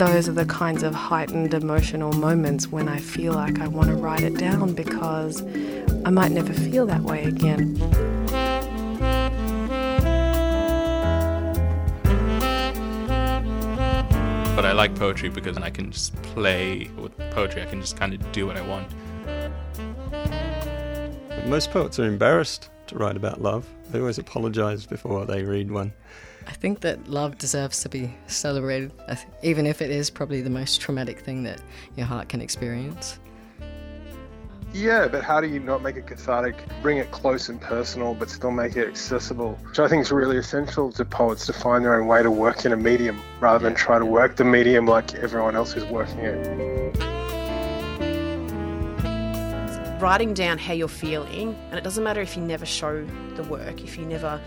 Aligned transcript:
those 0.00 0.30
are 0.30 0.32
the 0.32 0.46
kinds 0.46 0.82
of 0.82 0.94
heightened 0.94 1.52
emotional 1.52 2.10
moments 2.14 2.68
when 2.68 2.88
I 2.88 2.98
feel 2.98 3.34
like 3.34 3.60
I 3.60 3.68
want 3.68 3.90
to 3.90 3.94
write 3.94 4.22
it 4.22 4.38
down 4.38 4.72
because 4.72 5.42
I 6.06 6.10
might 6.10 6.32
never 6.32 6.54
feel 6.54 6.86
that 6.86 7.02
way 7.02 7.24
again. 7.24 7.74
But 14.56 14.64
I 14.64 14.72
like 14.72 14.94
poetry 14.94 15.28
because 15.28 15.58
I 15.58 15.68
can 15.68 15.90
just 15.90 16.14
play 16.22 16.90
with 16.96 17.14
poetry. 17.32 17.60
I 17.60 17.66
can 17.66 17.82
just 17.82 17.98
kind 17.98 18.14
of 18.14 18.32
do 18.32 18.46
what 18.46 18.56
I 18.56 18.62
want. 18.62 18.88
Most 21.46 21.72
poets 21.72 21.98
are 21.98 22.06
embarrassed 22.06 22.70
to 22.86 22.96
write 22.96 23.18
about 23.18 23.42
love. 23.42 23.66
They 23.90 24.00
always 24.00 24.16
apologise 24.16 24.86
before 24.86 25.26
they 25.26 25.42
read 25.42 25.70
one. 25.70 25.92
I 26.50 26.54
think 26.54 26.80
that 26.80 27.08
love 27.08 27.38
deserves 27.38 27.80
to 27.84 27.88
be 27.88 28.12
celebrated, 28.26 28.90
even 29.42 29.66
if 29.66 29.80
it 29.80 29.90
is 29.90 30.10
probably 30.10 30.40
the 30.40 30.50
most 30.50 30.80
traumatic 30.80 31.20
thing 31.20 31.44
that 31.44 31.62
your 31.96 32.06
heart 32.06 32.28
can 32.28 32.40
experience. 32.42 33.20
Yeah, 34.72 35.06
but 35.06 35.22
how 35.22 35.40
do 35.40 35.46
you 35.46 35.60
not 35.60 35.80
make 35.80 35.94
it 35.94 36.08
cathartic, 36.08 36.56
bring 36.82 36.98
it 36.98 37.12
close 37.12 37.48
and 37.48 37.60
personal, 37.60 38.14
but 38.14 38.30
still 38.30 38.50
make 38.50 38.76
it 38.76 38.88
accessible? 38.88 39.58
Which 39.64 39.78
I 39.78 39.86
think 39.86 40.02
is 40.02 40.10
really 40.10 40.38
essential 40.38 40.90
to 40.92 41.04
poets 41.04 41.46
to 41.46 41.52
find 41.52 41.84
their 41.84 42.00
own 42.00 42.08
way 42.08 42.22
to 42.22 42.30
work 42.32 42.64
in 42.64 42.72
a 42.72 42.76
medium 42.76 43.20
rather 43.38 43.62
than 43.62 43.74
try 43.76 44.00
to 44.00 44.04
work 44.04 44.34
the 44.34 44.44
medium 44.44 44.86
like 44.86 45.14
everyone 45.14 45.54
else 45.54 45.76
is 45.76 45.84
working 45.84 46.18
it. 46.18 46.96
Writing 50.00 50.34
down 50.34 50.58
how 50.58 50.72
you're 50.72 50.88
feeling, 50.88 51.54
and 51.70 51.78
it 51.78 51.84
doesn't 51.84 52.02
matter 52.02 52.20
if 52.20 52.36
you 52.36 52.42
never 52.42 52.66
show 52.66 53.04
the 53.36 53.42
work, 53.44 53.82
if 53.82 53.96
you 53.96 54.04
never 54.06 54.40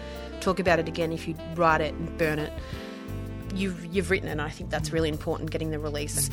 talk 0.44 0.60
about 0.60 0.80
it 0.80 0.88
again 0.88 1.12
if 1.12 1.28
you 1.28 1.36
write 1.56 1.82
it 1.82 1.94
and 1.94 2.18
burn 2.18 2.40
it. 2.40 2.52
You've 3.56 3.86
you've 3.86 4.10
written 4.12 4.28
it, 4.28 4.34
and 4.34 4.42
I 4.42 4.50
think 4.50 4.70
that's 4.70 4.92
really 4.92 5.10
important. 5.10 5.52
Getting 5.52 5.72
the 5.72 5.80
release. 5.80 6.30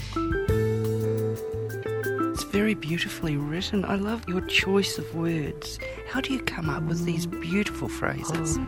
It's 2.33 2.45
very 2.45 2.75
beautifully 2.75 3.37
written. 3.37 3.85
I 3.85 3.97
love 3.97 4.29
your 4.29 4.41
choice 4.43 4.99
of 4.99 5.15
words. 5.15 5.79
How 6.09 6.21
do 6.21 6.33
you 6.33 6.41
come 6.41 6.69
up 6.69 6.83
with 6.85 7.05
these 7.05 7.27
beautiful 7.27 7.89
phrases? 7.89 8.59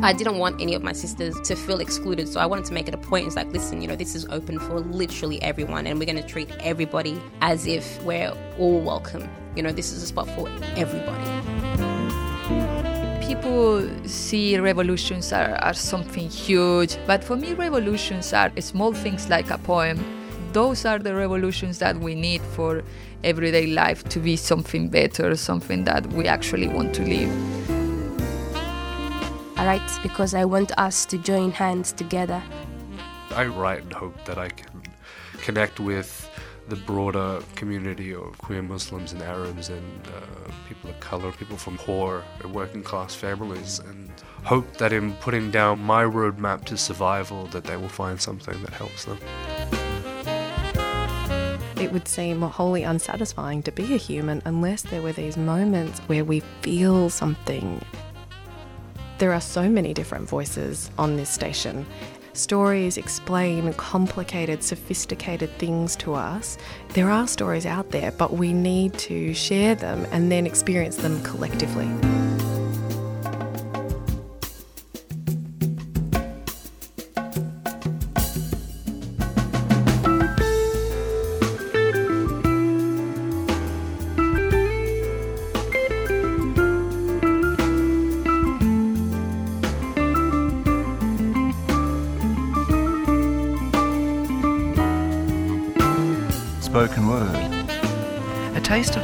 I 0.00 0.12
didn't 0.12 0.38
want 0.38 0.60
any 0.60 0.74
of 0.74 0.82
my 0.84 0.92
sisters 0.92 1.34
to 1.40 1.56
feel 1.56 1.80
excluded, 1.80 2.28
so 2.28 2.38
I 2.38 2.46
wanted 2.46 2.66
to 2.66 2.72
make 2.72 2.86
it 2.86 2.94
a 2.94 2.98
point. 2.98 3.26
It's 3.26 3.34
like, 3.34 3.48
listen, 3.48 3.82
you 3.82 3.88
know, 3.88 3.96
this 3.96 4.14
is 4.14 4.26
open 4.26 4.60
for 4.60 4.78
literally 4.78 5.42
everyone, 5.42 5.88
and 5.88 5.98
we're 5.98 6.06
going 6.06 6.22
to 6.22 6.28
treat 6.28 6.48
everybody 6.60 7.20
as 7.40 7.66
if 7.66 8.00
we're 8.04 8.32
all 8.58 8.80
welcome. 8.80 9.28
You 9.56 9.64
know, 9.64 9.72
this 9.72 9.90
is 9.90 10.02
a 10.02 10.06
spot 10.06 10.28
for 10.30 10.48
everybody 10.76 11.37
people 13.38 13.88
see 14.04 14.58
revolutions 14.58 15.32
are, 15.32 15.54
are 15.62 15.74
something 15.74 16.28
huge, 16.28 16.96
but 17.06 17.22
for 17.22 17.36
me, 17.36 17.54
revolutions 17.54 18.32
are 18.32 18.50
small 18.60 18.92
things 18.92 19.28
like 19.28 19.50
a 19.50 19.58
poem. 19.58 19.96
Those 20.52 20.84
are 20.84 20.98
the 20.98 21.14
revolutions 21.14 21.78
that 21.78 21.96
we 21.96 22.16
need 22.16 22.42
for 22.42 22.82
everyday 23.22 23.68
life 23.68 24.02
to 24.08 24.18
be 24.18 24.34
something 24.34 24.88
better, 24.88 25.36
something 25.36 25.84
that 25.84 26.04
we 26.12 26.26
actually 26.26 26.66
want 26.66 26.94
to 26.96 27.02
live. 27.02 27.30
I 29.56 29.66
write 29.66 30.02
because 30.02 30.34
I 30.34 30.44
want 30.44 30.72
us 30.76 31.06
to 31.06 31.18
join 31.18 31.52
hands 31.52 31.92
together. 31.92 32.42
I 33.36 33.46
write 33.46 33.82
and 33.82 33.92
hope 33.92 34.24
that 34.24 34.38
I 34.38 34.48
can 34.48 34.82
connect 35.42 35.78
with 35.78 36.28
the 36.68 36.76
broader 36.76 37.40
community 37.56 38.14
of 38.14 38.36
queer 38.38 38.62
Muslims 38.62 39.12
and 39.12 39.22
Arabs 39.22 39.70
and 39.70 40.06
uh, 40.08 40.50
people 40.68 40.90
of 40.90 41.00
color, 41.00 41.32
people 41.32 41.56
from 41.56 41.78
poor 41.78 42.22
and 42.42 42.54
working 42.54 42.82
class 42.82 43.14
families, 43.14 43.78
and 43.78 44.10
hope 44.44 44.76
that 44.76 44.92
in 44.92 45.14
putting 45.14 45.50
down 45.50 45.78
my 45.80 46.04
roadmap 46.04 46.64
to 46.66 46.76
survival, 46.76 47.46
that 47.46 47.64
they 47.64 47.76
will 47.76 47.88
find 47.88 48.20
something 48.20 48.60
that 48.62 48.72
helps 48.74 49.06
them. 49.06 49.18
It 51.80 51.92
would 51.92 52.08
seem 52.08 52.42
wholly 52.42 52.82
unsatisfying 52.82 53.62
to 53.62 53.72
be 53.72 53.94
a 53.94 53.96
human 53.96 54.42
unless 54.44 54.82
there 54.82 55.00
were 55.00 55.12
these 55.12 55.36
moments 55.36 56.00
where 56.00 56.24
we 56.24 56.40
feel 56.60 57.08
something. 57.08 57.80
There 59.18 59.32
are 59.32 59.40
so 59.40 59.68
many 59.68 59.94
different 59.94 60.28
voices 60.28 60.90
on 60.98 61.16
this 61.16 61.30
station, 61.30 61.86
stories 62.38 62.96
explain 62.96 63.72
complicated, 63.74 64.62
sophisticated 64.62 65.50
things 65.58 65.96
to 65.96 66.14
us. 66.14 66.56
There 66.90 67.10
are 67.10 67.26
stories 67.26 67.66
out 67.66 67.90
there, 67.90 68.12
but 68.12 68.34
we 68.34 68.52
need 68.52 68.94
to 68.98 69.34
share 69.34 69.74
them 69.74 70.06
and 70.12 70.30
then 70.30 70.46
experience 70.46 70.96
them 70.96 71.22
collectively. 71.22 71.88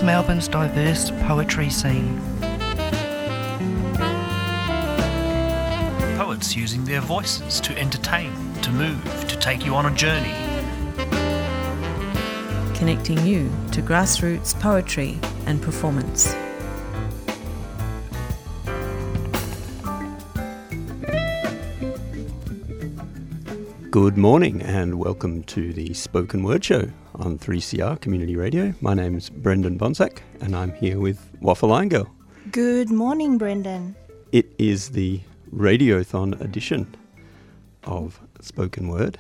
Melbourne's 0.05 0.49
diverse 0.49 1.11
poetry 1.23 1.71
scene. 1.71 2.21
Poets 6.19 6.55
using 6.55 6.85
their 6.85 7.01
voices 7.01 7.59
to 7.63 7.79
entertain, 7.79 8.31
to 8.61 8.71
move, 8.71 9.03
to 9.29 9.37
take 9.39 9.65
you 9.65 9.75
on 9.75 9.87
a 9.87 9.97
journey. 9.97 10.35
Connecting 12.77 13.25
you 13.25 13.51
to 13.73 13.81
grassroots 13.81 14.59
poetry 14.61 15.19
and 15.47 15.63
performance. 15.63 16.35
Good 23.91 24.19
morning 24.19 24.61
and 24.61 24.99
welcome 24.99 25.45
to 25.45 25.73
the 25.73 25.95
Spoken 25.95 26.43
Word 26.43 26.63
Show 26.63 26.91
on 27.25 27.39
3CR 27.39 27.99
Community 28.03 28.37
Radio. 28.37 28.75
My 28.83 28.93
name's 28.93 29.31
Brendan 29.31 29.79
Bonsack 29.79 30.19
and 30.43 30.55
I'm 30.55 30.75
here 30.75 31.01
with 31.01 31.31
Waffle 31.41 31.71
Irongirl. 31.71 32.11
Good 32.51 32.91
morning, 32.91 33.39
Brendan. 33.39 33.97
It 34.33 34.53
is 34.59 34.91
the 34.91 35.21
Radiothon 35.51 36.39
edition 36.43 36.95
of 37.85 38.21
Spoken 38.43 38.89
Word. 38.89 39.19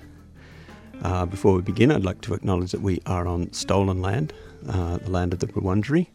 Uh, 1.03 1.25
before 1.25 1.55
we 1.55 1.63
begin, 1.63 1.91
I'd 1.91 2.05
like 2.05 2.21
to 2.23 2.35
acknowledge 2.35 2.73
that 2.73 2.83
we 2.83 3.01
are 3.07 3.27
on 3.27 3.51
stolen 3.55 4.03
land, 4.03 4.35
uh, 4.69 4.99
the 4.99 5.11
land 5.11 5.33
of 5.33 5.39
the 5.39 5.47
Wurundjeri. 5.47 6.09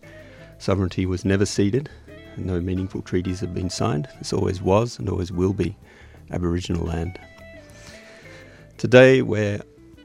Sovereignty 0.59 1.07
was 1.07 1.25
never 1.25 1.45
ceded, 1.45 1.89
and 2.35 2.45
no 2.45 2.61
meaningful 2.61 3.01
treaties 3.01 3.39
have 3.39 3.55
been 3.55 3.71
signed. 3.71 4.07
This 4.19 4.31
always 4.31 4.61
was 4.61 4.99
and 4.99 5.09
always 5.09 5.31
will 5.31 5.53
be 5.53 5.75
Aboriginal 6.29 6.85
land. 6.85 7.19
Today 8.77 9.23
we're 9.23 9.61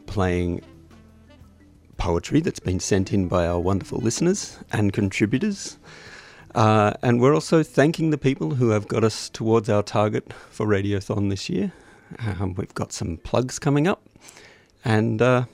playing 0.07 0.63
poetry 2.05 2.39
that's 2.39 2.61
been 2.61 2.79
sent 2.79 3.15
in 3.15 3.29
by 3.29 3.47
our 3.47 3.59
wonderful 3.59 3.99
listeners 3.99 4.59
and 4.71 4.93
contributors. 4.93 5.79
Uh, 6.55 6.93
and 7.01 7.19
we're 7.19 7.33
also 7.33 7.63
thanking 7.63 8.11
the 8.11 8.19
people 8.19 8.57
who 8.57 8.69
have 8.69 8.87
got 8.87 9.03
us 9.03 9.31
towards 9.31 9.71
our 9.71 9.83
target 9.83 10.31
for 10.51 10.67
Radiothon 10.67 11.31
this 11.31 11.49
year. 11.49 11.73
Um, 12.19 12.53
we've 12.59 12.75
got 12.75 12.93
some 12.93 13.17
plugs 13.17 13.59
coming 13.59 13.89
up. 13.89 14.03
And 14.85 15.23
uh, 15.23 15.47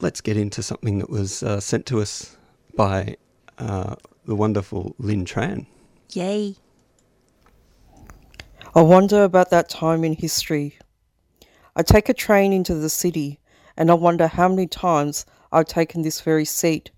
let's 0.00 0.20
get 0.20 0.36
into 0.36 0.62
something 0.62 1.00
that 1.00 1.10
was 1.10 1.42
uh, 1.42 1.58
sent 1.58 1.84
to 1.86 2.00
us 2.00 2.36
by 2.76 3.16
uh, 3.58 3.96
the 4.26 4.36
wonderful 4.36 4.94
Linh 4.98 5.24
Tran. 5.24 5.66
Yay. 6.12 6.54
I 8.76 8.80
wonder 8.80 9.24
about 9.24 9.50
that 9.50 9.68
time 9.68 10.04
in 10.04 10.12
history. 10.12 10.78
I 11.74 11.82
take 11.82 12.08
a 12.08 12.14
train 12.14 12.52
into 12.52 12.76
the 12.76 12.88
city 12.88 13.40
and 13.76 13.90
I 13.90 13.94
wonder 13.94 14.26
how 14.26 14.48
many 14.48 14.66
times 14.66 15.26
I've 15.52 15.66
taken 15.66 16.02
this 16.02 16.20
very 16.20 16.44
seat, 16.44 16.90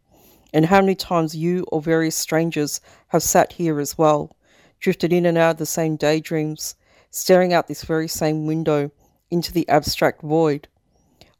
and 0.52 0.66
how 0.66 0.80
many 0.80 0.94
times 0.94 1.36
you 1.36 1.64
or 1.72 1.80
various 1.80 2.16
strangers 2.16 2.80
have 3.08 3.22
sat 3.22 3.52
here 3.52 3.80
as 3.80 3.98
well, 3.98 4.36
drifted 4.80 5.12
in 5.12 5.26
and 5.26 5.36
out 5.36 5.52
of 5.52 5.56
the 5.58 5.66
same 5.66 5.96
daydreams, 5.96 6.74
staring 7.10 7.52
out 7.52 7.68
this 7.68 7.84
very 7.84 8.08
same 8.08 8.46
window 8.46 8.90
into 9.30 9.52
the 9.52 9.68
abstract 9.68 10.22
void, 10.22 10.68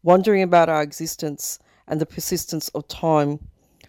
wondering 0.03 0.43
about 0.43 0.69
our 0.69 0.83
existence 0.83 1.59
and 1.87 2.01
the 2.01 2.07
persistence 2.07 2.69
of 2.71 2.89
time, 2.89 3.39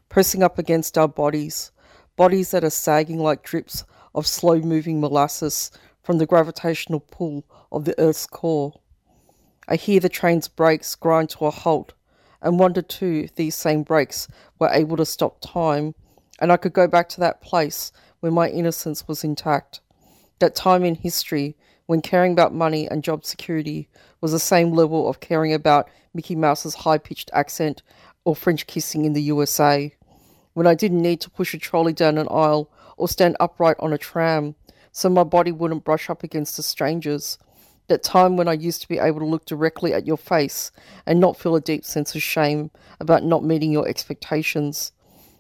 pressing 0.10 0.44
up 0.44 0.58
against 0.58 0.98
our 0.98 1.08
bodies, 1.08 1.72
bodies 2.16 2.52
that 2.52 2.64
are 2.64 2.70
sagging 2.70 3.20
like 3.20 3.44
drips 3.44 3.84
of 4.14 4.28
slow 4.28 4.60
moving 4.60 5.00
molasses 5.00 5.72
from 6.04 6.18
the 6.18 6.26
gravitational 6.26 7.00
pull 7.00 7.44
of 7.72 7.86
the 7.86 8.00
Earth's 8.00 8.26
core. 8.26 8.74
I 9.68 9.76
hear 9.76 10.00
the 10.00 10.10
train's 10.10 10.48
brakes 10.48 10.96
grind 10.96 11.30
to 11.32 11.46
a 11.46 11.52
halt, 11.52 11.94
and 12.42 12.60
wonder 12.60 12.82
too 12.82 13.24
if 13.26 13.36
these 13.36 13.56
same 13.56 13.84
brakes 13.84 14.28
were 14.60 14.70
able 14.70 14.98
to 14.98 15.06
stop 15.06 15.40
time, 15.42 15.96
and 16.40 16.52
I 16.52 16.58
could 16.58 16.74
go 16.74 16.88
back 16.88 17.10
to 17.10 17.20
that 17.20 17.42
place 17.42 17.92
where 18.20 18.32
my 18.32 18.50
innocence 18.50 19.08
was 19.08 19.24
intact, 19.24 19.82
that 20.40 20.56
time 20.56 20.84
in 20.84 20.96
history 20.96 21.56
when 21.86 22.02
caring 22.02 22.34
about 22.34 22.54
money 22.54 22.88
and 22.88 23.04
job 23.04 23.26
security 23.26 23.90
was 24.22 24.32
the 24.32 24.40
same 24.40 24.72
level 24.74 25.10
of 25.10 25.20
caring 25.20 25.54
about 25.54 25.90
Mickey 26.14 26.36
Mouse's 26.36 26.76
high 26.76 26.98
pitched 26.98 27.32
accent 27.34 27.82
or 28.26 28.36
French 28.36 28.68
kissing 28.68 29.06
in 29.06 29.14
the 29.14 29.22
USA. 29.24 29.94
When 30.54 30.68
I 30.68 30.76
didn't 30.76 31.02
need 31.02 31.22
to 31.22 31.30
push 31.30 31.54
a 31.54 31.58
trolley 31.58 31.94
down 31.94 32.18
an 32.18 32.28
aisle 32.30 32.70
or 32.98 33.08
stand 33.08 33.38
upright 33.40 33.78
on 33.80 33.94
a 33.94 33.98
tram 33.98 34.56
so 34.92 35.10
my 35.10 35.24
body 35.24 35.52
wouldn't 35.52 35.84
brush 35.84 36.10
up 36.10 36.24
against 36.24 36.58
a 36.60 36.64
stranger's. 36.64 37.38
That 37.88 38.04
time 38.04 38.36
when 38.36 38.50
I 38.50 38.54
used 38.54 38.82
to 38.82 38.88
be 38.88 39.00
able 39.00 39.20
to 39.20 39.26
look 39.26 39.46
directly 39.46 39.94
at 39.94 40.06
your 40.06 40.18
face 40.18 40.72
and 41.06 41.20
not 41.20 41.38
feel 41.38 41.56
a 41.56 41.62
deep 41.62 41.86
sense 41.86 42.16
of 42.16 42.22
shame 42.22 42.70
about 43.00 43.24
not 43.24 43.46
meeting 43.46 43.72
your 43.72 43.88
expectations. 43.88 44.92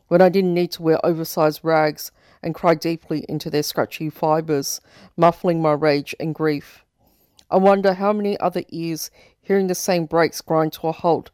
When 0.07 0.21
I 0.21 0.29
didn't 0.29 0.53
need 0.53 0.71
to 0.71 0.81
wear 0.81 1.05
oversized 1.05 1.59
rags 1.63 2.11
and 2.41 2.55
cry 2.55 2.75
deeply 2.75 3.25
into 3.27 3.49
their 3.49 3.63
scratchy 3.63 4.09
fibres, 4.09 4.79
muffling 5.17 5.61
my 5.61 5.73
rage 5.73 6.15
and 6.19 6.33
grief. 6.33 6.85
I 7.51 7.57
wonder 7.57 7.93
how 7.93 8.13
many 8.13 8.39
other 8.39 8.63
ears, 8.69 9.11
hearing 9.41 9.67
the 9.67 9.75
same 9.75 10.05
brakes 10.05 10.39
grind 10.39 10.73
to 10.73 10.87
a 10.87 10.91
halt, 10.93 11.31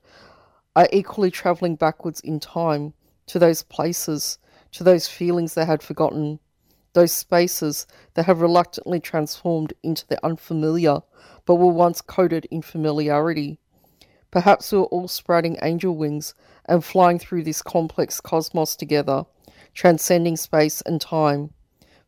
are 0.76 0.90
equally 0.92 1.30
travelling 1.30 1.76
backwards 1.76 2.20
in 2.22 2.40
time 2.40 2.94
to 3.28 3.38
those 3.38 3.62
places, 3.62 4.40
to 4.72 4.84
those 4.84 5.08
feelings 5.08 5.54
they 5.54 5.66
had 5.66 5.84
forgotten, 5.84 6.40
those 6.94 7.12
spaces 7.12 7.86
that 8.14 8.26
have 8.26 8.42
reluctantly 8.42 9.00
transformed 9.00 9.74
into 9.84 10.08
the 10.08 10.24
unfamiliar, 10.26 11.02
but 11.46 11.56
were 11.56 11.68
once 11.68 12.02
coated 12.02 12.46
in 12.46 12.62
familiarity. 12.62 13.60
Perhaps 14.32 14.72
we 14.72 14.80
were 14.80 14.86
all 14.86 15.08
sprouting 15.08 15.58
angel 15.62 15.96
wings 15.96 16.34
and 16.66 16.84
flying 16.84 17.20
through 17.20 17.44
this 17.44 17.62
complex 17.62 18.20
cosmos 18.20 18.76
together, 18.76 19.26
transcending 19.74 20.38
space 20.38 20.82
and 20.82 21.00
time. 21.02 21.52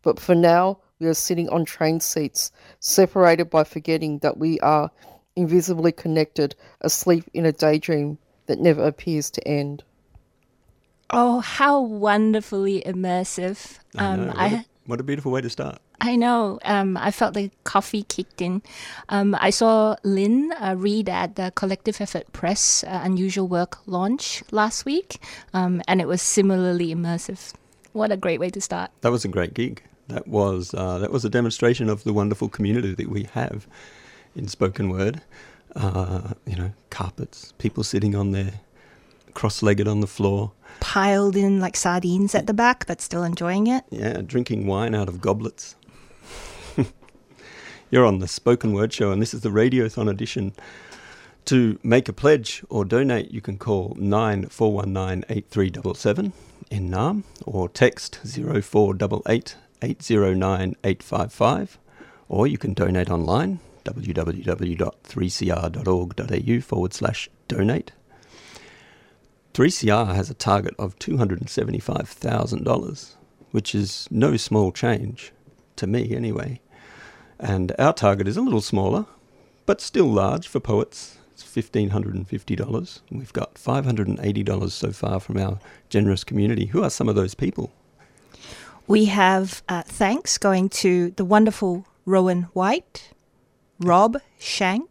But 0.02 0.20
for 0.20 0.36
now, 0.36 0.80
we 1.00 1.08
are 1.08 1.14
sitting 1.14 1.50
on 1.50 1.66
train 1.66 2.00
seats, 2.00 2.52
separated 2.80 3.50
by 3.50 3.64
forgetting 3.64 4.20
that 4.20 4.38
we 4.38 4.60
are 4.62 4.92
invisibly 5.36 5.92
connected, 5.92 6.56
asleep 6.82 7.26
in 7.34 7.46
a 7.46 7.52
daydream 7.52 8.18
that 8.46 8.60
never 8.60 8.84
appears 8.84 9.30
to 9.32 9.48
end. 9.48 9.84
Oh, 11.10 11.40
how 11.40 11.82
wonderfully 11.82 12.82
immersive. 12.86 13.80
I 13.98 14.16
know. 14.16 14.22
Um, 14.22 14.28
What, 14.28 14.38
I, 14.38 14.48
a, 14.48 14.64
what 14.86 15.00
a 15.00 15.04
beautiful 15.04 15.32
way 15.32 15.42
to 15.42 15.50
start. 15.50 15.80
I 16.02 16.16
know. 16.16 16.60
Um, 16.64 16.98
I 16.98 17.12
felt 17.12 17.34
the 17.34 17.52
coffee 17.64 18.04
kicked 18.04 18.42
in. 18.42 18.62
Um, 19.10 19.36
I 19.40 19.50
saw 19.50 19.96
Linh 20.04 20.52
uh, 20.54 20.76
read 20.78 21.10
at 21.10 21.36
the 21.36 21.52
Collective 21.56 22.00
Effort 22.02 22.32
Press 22.34 22.84
uh, 22.84 23.02
Unusual 23.04 23.48
Work 23.48 23.80
launch 23.88 24.44
last 24.52 24.86
week, 24.86 25.20
um, 25.54 25.82
and 25.88 26.02
it 26.02 26.08
was 26.08 26.22
similarly 26.22 26.94
immersive. 26.94 27.54
What 27.94 28.12
a 28.12 28.18
great 28.18 28.40
way 28.40 28.50
to 28.50 28.62
start. 28.62 28.92
That 29.02 29.12
was 29.12 29.26
a 29.26 29.30
great 29.30 29.54
gig. 29.54 29.82
That 30.08 30.28
was 30.28 30.74
uh, 30.74 31.00
that 31.00 31.12
was 31.12 31.26
a 31.26 31.30
demonstration 31.30 31.90
of 31.90 32.04
the 32.04 32.14
wonderful 32.14 32.50
community 32.50 32.94
that 32.94 33.10
we 33.10 33.24
have 33.34 33.68
in 34.36 34.48
spoken 34.48 34.90
word. 34.90 35.22
Uh, 35.76 36.34
you 36.46 36.56
know, 36.56 36.72
carpets, 36.90 37.54
people 37.58 37.84
sitting 37.84 38.16
on 38.16 38.32
their 38.32 38.62
cross-legged 39.34 39.88
on 39.88 40.00
the 40.00 40.08
floor. 40.08 40.52
Piled 40.80 41.36
in 41.36 41.60
like 41.60 41.76
sardines 41.76 42.36
at 42.36 42.48
the 42.48 42.54
back, 42.54 42.86
but 42.88 43.02
still 43.02 43.24
enjoying 43.24 43.68
it. 43.68 43.84
Yeah, 43.90 44.22
drinking 44.22 44.68
wine 44.68 44.96
out 44.96 45.10
of 45.10 45.22
goblets. 45.22 45.76
You're 47.92 48.06
on 48.06 48.20
the 48.20 48.28
Spoken 48.28 48.74
Word 48.74 48.94
Show, 48.94 49.12
and 49.12 49.22
this 49.22 49.34
is 49.34 49.42
the 49.42 49.50
Radiothon 49.50 50.10
edition. 50.10 50.54
To 51.46 51.78
make 51.84 52.10
a 52.10 52.14
pledge 52.14 52.64
or 52.70 52.86
donate, 52.86 53.32
you 53.32 53.42
can 53.42 53.58
call 53.58 53.96
9419 54.00 55.26
8377 55.30 56.34
in 56.72 56.90
Naarm 56.90 57.24
or 57.46 57.70
text 57.70 58.20
0488 58.26 59.56
809 59.82 60.76
855, 60.84 61.78
or 62.28 62.48
you 62.48 62.58
can 62.58 62.74
donate 62.74 63.12
online 63.12 63.60
www.3cr.org.au 63.86 66.62
forward 66.62 66.94
slash 66.94 67.30
donate. 67.48 67.92
3CR 69.56 70.14
has 70.14 70.30
a 70.30 70.34
target 70.34 70.76
of 70.78 71.00
$275,000, 71.00 73.16
which 73.52 73.74
is 73.74 74.06
no 74.12 74.36
small 74.36 74.74
change, 74.74 75.32
to 75.78 75.88
me 75.88 76.14
anyway. 76.14 76.60
And 77.40 77.72
our 77.80 77.94
target 77.94 78.28
is 78.28 78.36
a 78.36 78.42
little 78.42 78.60
smaller, 78.60 79.06
but 79.66 79.80
still 79.80 80.08
large 80.08 80.50
for 80.50 80.60
poets. 80.60 81.20
It's 81.32 81.46
$1,550. 81.46 83.00
We've 83.10 83.32
got 83.32 83.54
$580 83.54 84.72
so 84.72 84.92
far 84.92 85.22
from 85.22 85.38
our 85.38 85.58
generous 85.88 86.26
community. 86.26 86.66
Who 86.66 86.84
are 86.84 86.90
some 86.90 87.08
of 87.08 87.16
those 87.16 87.34
people? 87.34 87.72
We 88.88 89.06
have 89.06 89.64
uh, 89.70 89.84
thanks 89.84 90.38
going 90.38 90.68
to 90.70 91.12
the 91.12 91.24
wonderful 91.24 91.88
Rowan 92.06 92.50
White, 92.52 93.12
Rob 93.80 94.18
Shank, 94.38 94.90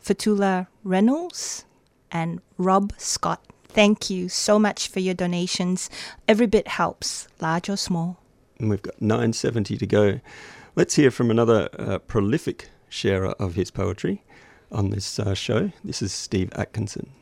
Fatula 0.00 0.68
Reynolds, 0.84 1.64
and 2.12 2.40
Rob 2.56 2.92
Scott. 2.96 3.42
Thank 3.72 4.10
you 4.10 4.28
so 4.28 4.58
much 4.58 4.88
for 4.88 4.98
your 4.98 5.14
donations. 5.14 5.88
Every 6.26 6.48
bit 6.48 6.66
helps, 6.66 7.28
large 7.40 7.68
or 7.68 7.76
small. 7.76 8.18
And 8.58 8.68
we've 8.68 8.82
got 8.82 9.00
970 9.00 9.76
to 9.76 9.86
go. 9.86 10.20
Let's 10.74 10.96
hear 10.96 11.12
from 11.12 11.30
another 11.30 11.68
uh, 11.78 11.98
prolific 12.00 12.68
sharer 12.88 13.30
of 13.38 13.54
his 13.54 13.70
poetry 13.70 14.24
on 14.72 14.90
this 14.90 15.20
uh, 15.20 15.34
show. 15.34 15.70
This 15.84 16.02
is 16.02 16.12
Steve 16.12 16.50
Atkinson. 16.56 17.12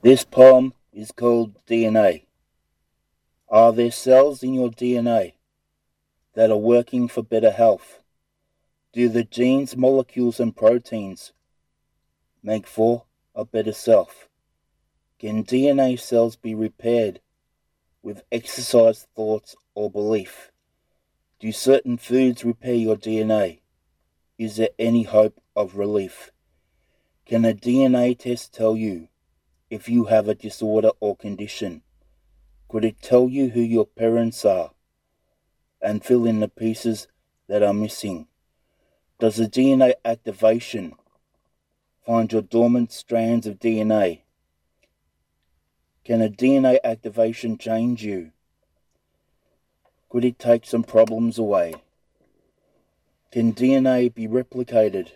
This 0.00 0.24
poem 0.24 0.72
is 0.90 1.12
called 1.12 1.54
DNA. 1.66 2.22
Are 3.50 3.72
there 3.72 3.90
cells 3.90 4.42
in 4.42 4.54
your 4.54 4.70
DNA 4.70 5.34
that 6.34 6.50
are 6.50 6.56
working 6.56 7.08
for 7.08 7.22
better 7.22 7.50
health? 7.50 8.00
Do 8.94 9.10
the 9.10 9.24
genes, 9.24 9.76
molecules, 9.76 10.40
and 10.40 10.56
proteins 10.56 11.32
make 12.42 12.66
for 12.66 13.04
a 13.34 13.44
better 13.44 13.72
self? 13.74 14.27
Can 15.18 15.42
DNA 15.42 15.98
cells 15.98 16.36
be 16.36 16.54
repaired 16.54 17.20
with 18.04 18.22
exercise, 18.30 19.08
thoughts, 19.16 19.56
or 19.74 19.90
belief? 19.90 20.52
Do 21.40 21.50
certain 21.50 21.96
foods 21.98 22.44
repair 22.44 22.74
your 22.74 22.94
DNA? 22.94 23.58
Is 24.38 24.58
there 24.58 24.68
any 24.78 25.02
hope 25.02 25.40
of 25.56 25.76
relief? 25.76 26.30
Can 27.26 27.44
a 27.44 27.52
DNA 27.52 28.16
test 28.16 28.54
tell 28.54 28.76
you 28.76 29.08
if 29.70 29.88
you 29.88 30.04
have 30.04 30.28
a 30.28 30.36
disorder 30.36 30.92
or 31.00 31.16
condition? 31.16 31.82
Could 32.68 32.84
it 32.84 33.02
tell 33.02 33.28
you 33.28 33.50
who 33.50 33.60
your 33.60 33.86
parents 33.86 34.44
are 34.44 34.70
and 35.82 36.04
fill 36.04 36.26
in 36.26 36.38
the 36.38 36.48
pieces 36.48 37.08
that 37.48 37.64
are 37.64 37.74
missing? 37.74 38.28
Does 39.18 39.40
a 39.40 39.48
DNA 39.48 39.94
activation 40.04 40.94
find 42.06 42.32
your 42.32 42.42
dormant 42.42 42.92
strands 42.92 43.44
of 43.48 43.58
DNA? 43.58 44.20
Can 46.08 46.22
a 46.22 46.30
DNA 46.30 46.78
activation 46.82 47.58
change 47.58 48.02
you? 48.02 48.32
Could 50.08 50.24
it 50.24 50.38
take 50.38 50.64
some 50.64 50.82
problems 50.82 51.38
away? 51.38 51.74
Can 53.30 53.52
DNA 53.52 54.14
be 54.14 54.26
replicated 54.26 55.10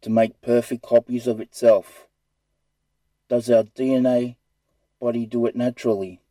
to 0.00 0.08
make 0.08 0.40
perfect 0.40 0.80
copies 0.80 1.26
of 1.26 1.42
itself? 1.42 2.06
Does 3.28 3.50
our 3.50 3.64
DNA 3.64 4.36
body 4.98 5.26
do 5.26 5.44
it 5.44 5.54
naturally? 5.54 6.22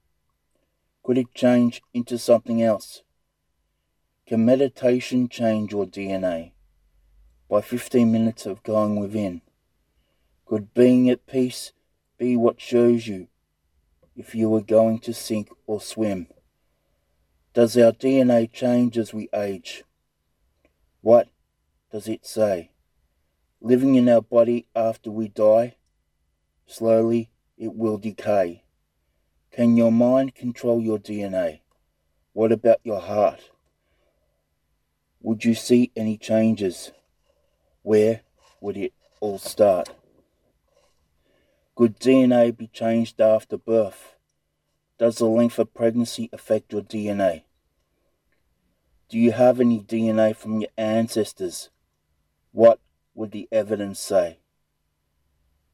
Could 1.04 1.20
it 1.20 1.36
change 1.36 1.84
into 1.94 2.18
something 2.18 2.64
else? 2.64 3.04
Can 4.26 4.44
meditation 4.44 5.30
change 5.30 5.72
your 5.72 5.86
DNA 5.86 6.54
by 7.48 7.62
15 7.62 8.12
minutes 8.12 8.48
of 8.48 8.64
going 8.64 8.96
within? 8.96 9.42
Could 10.48 10.74
being 10.74 11.12
at 11.12 11.28
peace 11.28 11.74
be 12.18 12.36
what 12.36 12.62
shows 12.62 13.08
you 13.08 13.28
if 14.16 14.36
you 14.36 14.50
were 14.50 14.62
going 14.62 15.00
to 15.00 15.14
sink 15.14 15.50
or 15.66 15.82
swim? 15.82 16.28
Does 17.54 17.78
our 17.78 17.92
DNA 17.92 18.52
change 18.52 18.98
as 18.98 19.14
we 19.14 19.30
age? 19.34 19.84
What 21.02 21.30
does 21.92 22.08
it 22.08 22.26
say? 22.26 22.72
Living 23.62 23.96
in 23.96 24.10
our 24.10 24.22
body 24.22 24.66
after 24.76 25.12
we 25.12 25.28
die, 25.28 25.76
slowly 26.66 27.30
it 27.58 27.76
will 27.76 27.98
decay. 27.98 28.64
Can 29.52 29.78
your 29.78 29.92
mind 29.92 30.34
control 30.34 30.82
your 30.82 30.98
DNA? 30.98 31.60
What 32.34 32.52
about 32.52 32.80
your 32.84 33.00
heart? 33.00 33.52
Would 35.22 35.46
you 35.46 35.54
see 35.54 35.92
any 35.96 36.18
changes? 36.18 36.92
Where 37.84 38.22
would 38.60 38.78
it 38.78 38.94
all 39.20 39.38
start? 39.38 39.90
Could 41.76 42.00
DNA 42.00 42.56
be 42.56 42.68
changed 42.68 43.20
after 43.20 43.58
birth? 43.58 44.16
Does 45.00 45.18
the 45.18 45.26
length 45.26 45.60
of 45.60 45.74
pregnancy 45.74 46.30
affect 46.32 46.72
your 46.72 46.82
DNA? 46.82 47.44
Do 49.10 49.18
you 49.18 49.32
have 49.32 49.60
any 49.60 49.80
DNA 49.80 50.36
from 50.36 50.62
your 50.62 50.70
ancestors? 50.78 51.70
What 52.52 52.80
would 53.16 53.32
the 53.32 53.48
evidence 53.52 54.00
say? 54.00 54.40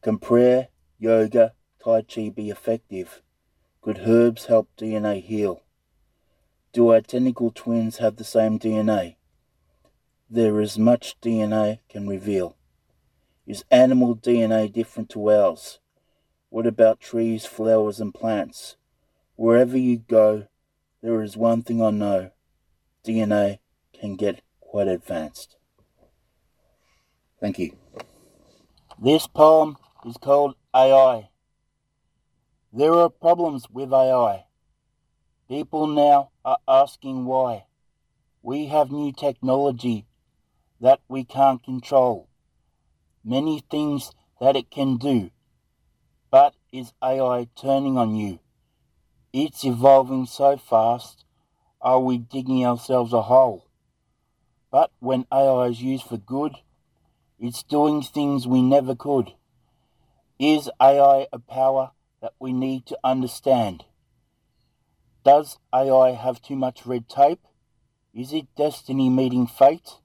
Can 0.02 0.18
prayer, 0.18 0.70
yoga, 0.98 1.54
Tai 1.84 2.04
Chi 2.04 2.30
be 2.30 2.50
effective? 2.50 3.22
Could 3.82 4.00
herbs 4.08 4.46
help 4.46 4.70
DNA 4.78 5.24
heal? 5.24 5.64
Do 6.72 6.92
identical 6.92 7.52
twins 7.52 7.98
have 7.98 8.16
the 8.16 8.24
same 8.24 8.58
DNA? 8.60 9.16
there 10.30 10.62
is 10.62 10.78
much 10.78 11.20
DNA 11.22 11.80
can 11.90 12.08
reveal. 12.08 12.56
Is 13.48 13.66
animal 13.72 14.16
DNA 14.16 14.72
different 14.72 15.10
to 15.10 15.32
ours? 15.32 15.80
What 16.50 16.66
about 16.66 17.00
trees, 17.00 17.46
flowers, 17.46 18.00
and 18.00 18.14
plants? 18.14 18.76
Wherever 19.36 19.78
you 19.78 19.98
go, 19.98 20.48
there 21.02 21.22
is 21.22 21.38
one 21.38 21.62
thing 21.62 21.82
I 21.82 21.92
know 21.92 22.32
DNA 23.06 23.60
can 23.94 24.16
get 24.16 24.42
quite 24.60 24.88
advanced. 24.88 25.56
Thank 27.40 27.60
you. 27.60 27.78
This 29.02 29.28
poem 29.28 29.78
is 30.06 30.18
called 30.18 30.56
AI. 30.76 31.30
There 32.74 32.94
are 32.94 33.10
problems 33.10 33.70
with 33.70 33.94
AI. 33.94 34.46
People 35.48 35.88
now 35.88 36.32
are 36.44 36.58
asking 36.68 37.26
why. 37.26 37.66
We 38.42 38.68
have 38.68 38.92
new 38.92 39.12
technology 39.12 40.06
that 40.82 41.00
we 41.08 41.24
can't 41.24 41.64
control. 41.64 42.30
Many 43.24 43.64
things 43.72 44.12
that 44.40 44.56
it 44.56 44.70
can 44.70 44.98
do. 44.98 45.32
Is 46.72 46.94
AI 47.02 47.48
turning 47.56 47.98
on 47.98 48.16
you? 48.16 48.38
It's 49.34 49.66
evolving 49.66 50.28
so 50.28 50.56
fast. 50.56 51.26
Are 51.82 52.00
we 52.00 52.20
digging 52.20 52.64
ourselves 52.64 53.12
a 53.12 53.24
hole? 53.24 53.66
But 54.70 54.92
when 55.00 55.26
AI 55.34 55.66
is 55.66 55.82
used 55.82 56.04
for 56.04 56.18
good, 56.18 56.58
it's 57.40 57.64
doing 57.64 58.04
things 58.04 58.46
we 58.46 58.62
never 58.62 58.94
could. 58.94 59.34
Is 60.38 60.70
AI 60.80 61.26
a 61.34 61.40
power 61.40 61.94
that 62.22 62.34
we 62.40 62.54
need 62.54 62.86
to 62.86 63.00
understand? 63.04 63.86
Does 65.24 65.58
AI 65.74 66.12
have 66.12 66.40
too 66.40 66.56
much 66.56 66.86
red 66.86 67.10
tape? 67.10 67.42
Is 68.14 68.32
it 68.32 68.46
destiny 68.56 69.10
meeting 69.10 69.48
fate? 69.48 69.98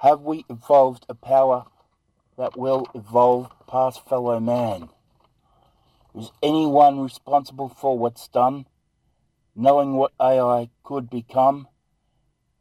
Have 0.00 0.20
we 0.20 0.44
evolved 0.50 1.06
a 1.08 1.14
power 1.14 1.64
that 2.36 2.58
will 2.58 2.86
evolve 2.94 3.50
past 3.66 4.06
fellow 4.06 4.38
man? 4.38 4.90
Is 6.16 6.30
anyone 6.42 7.00
responsible 7.00 7.68
for 7.68 7.98
what's 7.98 8.28
done? 8.28 8.66
Knowing 9.54 9.94
what 9.94 10.12
AI 10.20 10.70
could 10.82 11.10
become? 11.10 11.68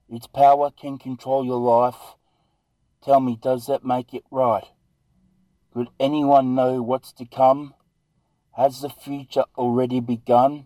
Its 0.09 0.27
power 0.27 0.71
can 0.71 0.97
control 0.97 1.45
your 1.45 1.59
life 1.59 2.15
Tell 3.05 3.19
me, 3.19 3.37
does 3.39 3.67
that 3.67 3.85
make 3.85 4.15
it 4.15 4.23
right? 4.31 4.65
Could 5.71 5.89
anyone 5.99 6.55
know 6.55 6.81
what's 6.81 7.13
to 7.13 7.25
come? 7.25 7.75
Has 8.53 8.81
the 8.81 8.89
future 8.89 9.43
already 9.55 9.99
begun? 9.99 10.65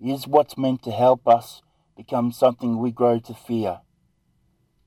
Is 0.00 0.26
what's 0.26 0.58
meant 0.58 0.82
to 0.82 0.90
help 0.90 1.28
us 1.28 1.62
become 1.96 2.32
something 2.32 2.78
we 2.78 2.90
grow 2.90 3.20
to 3.20 3.34
fear? 3.34 3.82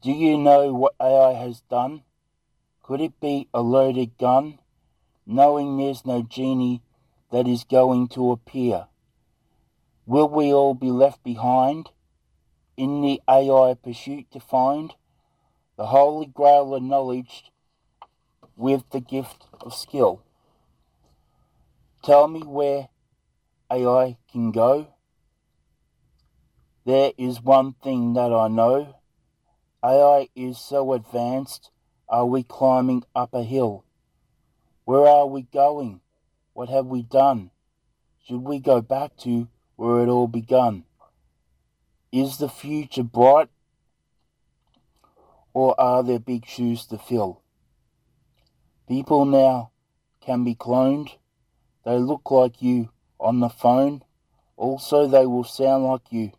Do 0.02 0.12
you 0.12 0.38
know 0.38 0.74
what 0.74 0.96
AI 1.00 1.36
has 1.36 1.62
done? 1.62 2.04
Could 2.84 3.00
it 3.00 3.22
be 3.22 3.48
a 3.54 3.62
loaded 3.62 4.18
gun, 4.18 4.60
knowing 5.26 5.78
there's 5.78 6.06
no 6.06 6.22
genie 6.22 6.82
that 7.32 7.48
is 7.48 7.64
going 7.64 8.08
to 8.10 8.32
appear? 8.32 8.88
Will 10.06 10.30
we 10.30 10.54
all 10.54 10.74
be 10.74 10.92
left 10.92 11.24
behind 11.24 11.90
in 12.78 13.02
the 13.02 13.22
AI 13.30 13.76
pursuit 13.76 14.26
to 14.32 14.40
find 14.40 14.96
the 15.78 15.88
holy 15.88 16.26
grail 16.26 16.74
of 16.74 16.84
knowledge 16.84 17.52
with 18.56 18.84
the 18.92 19.00
gift 19.00 19.46
of 19.62 19.74
skill. 19.74 20.24
Tell 22.04 22.28
me 22.28 22.42
where 22.42 22.90
AI 23.72 24.18
can 24.32 24.52
go. 24.52 24.88
There 26.86 27.12
is 27.18 27.42
one 27.42 27.74
thing 27.84 28.14
that 28.14 28.34
I 28.34 28.48
know. 28.48 28.96
AI 29.84 30.28
is 30.36 30.58
so 30.58 30.94
advanced, 30.94 31.70
are 32.10 32.26
we 32.26 32.44
climbing 32.44 33.04
up 33.16 33.34
a 33.34 33.44
hill? 33.44 33.84
Where 34.86 35.08
are 35.08 35.28
we 35.28 35.44
going? 35.44 36.02
What 36.54 36.70
have 36.70 36.86
we 36.86 37.02
done? 37.04 37.52
Should 38.24 38.44
we 38.44 38.60
go 38.60 38.82
back 38.82 39.16
to 39.18 39.48
where 39.76 40.04
it 40.04 40.10
all 40.10 40.28
begun? 40.28 40.84
Is 42.12 42.38
the 42.38 42.50
future 42.50 43.04
bright 43.04 43.50
or 45.54 45.80
are 45.80 46.04
there 46.04 46.20
big 46.20 46.46
shoes 46.46 46.86
to 46.88 46.98
fill? 46.98 47.42
People 48.88 49.26
now 49.26 49.72
can 50.20 50.44
be 50.44 50.56
cloned. 50.56 51.16
They 51.86 51.98
look 51.98 52.30
like 52.30 52.62
you 52.62 52.90
on 53.20 53.40
the 53.40 53.50
phone. 53.50 54.04
Also, 54.58 55.08
they 55.08 55.26
will 55.26 55.44
sound 55.44 55.86
like 55.86 56.12
you. 56.12 56.32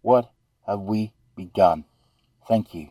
What 0.00 0.30
have 0.66 0.80
we 0.80 1.12
begun? 1.36 1.84
Thank 2.46 2.74
you. 2.74 2.90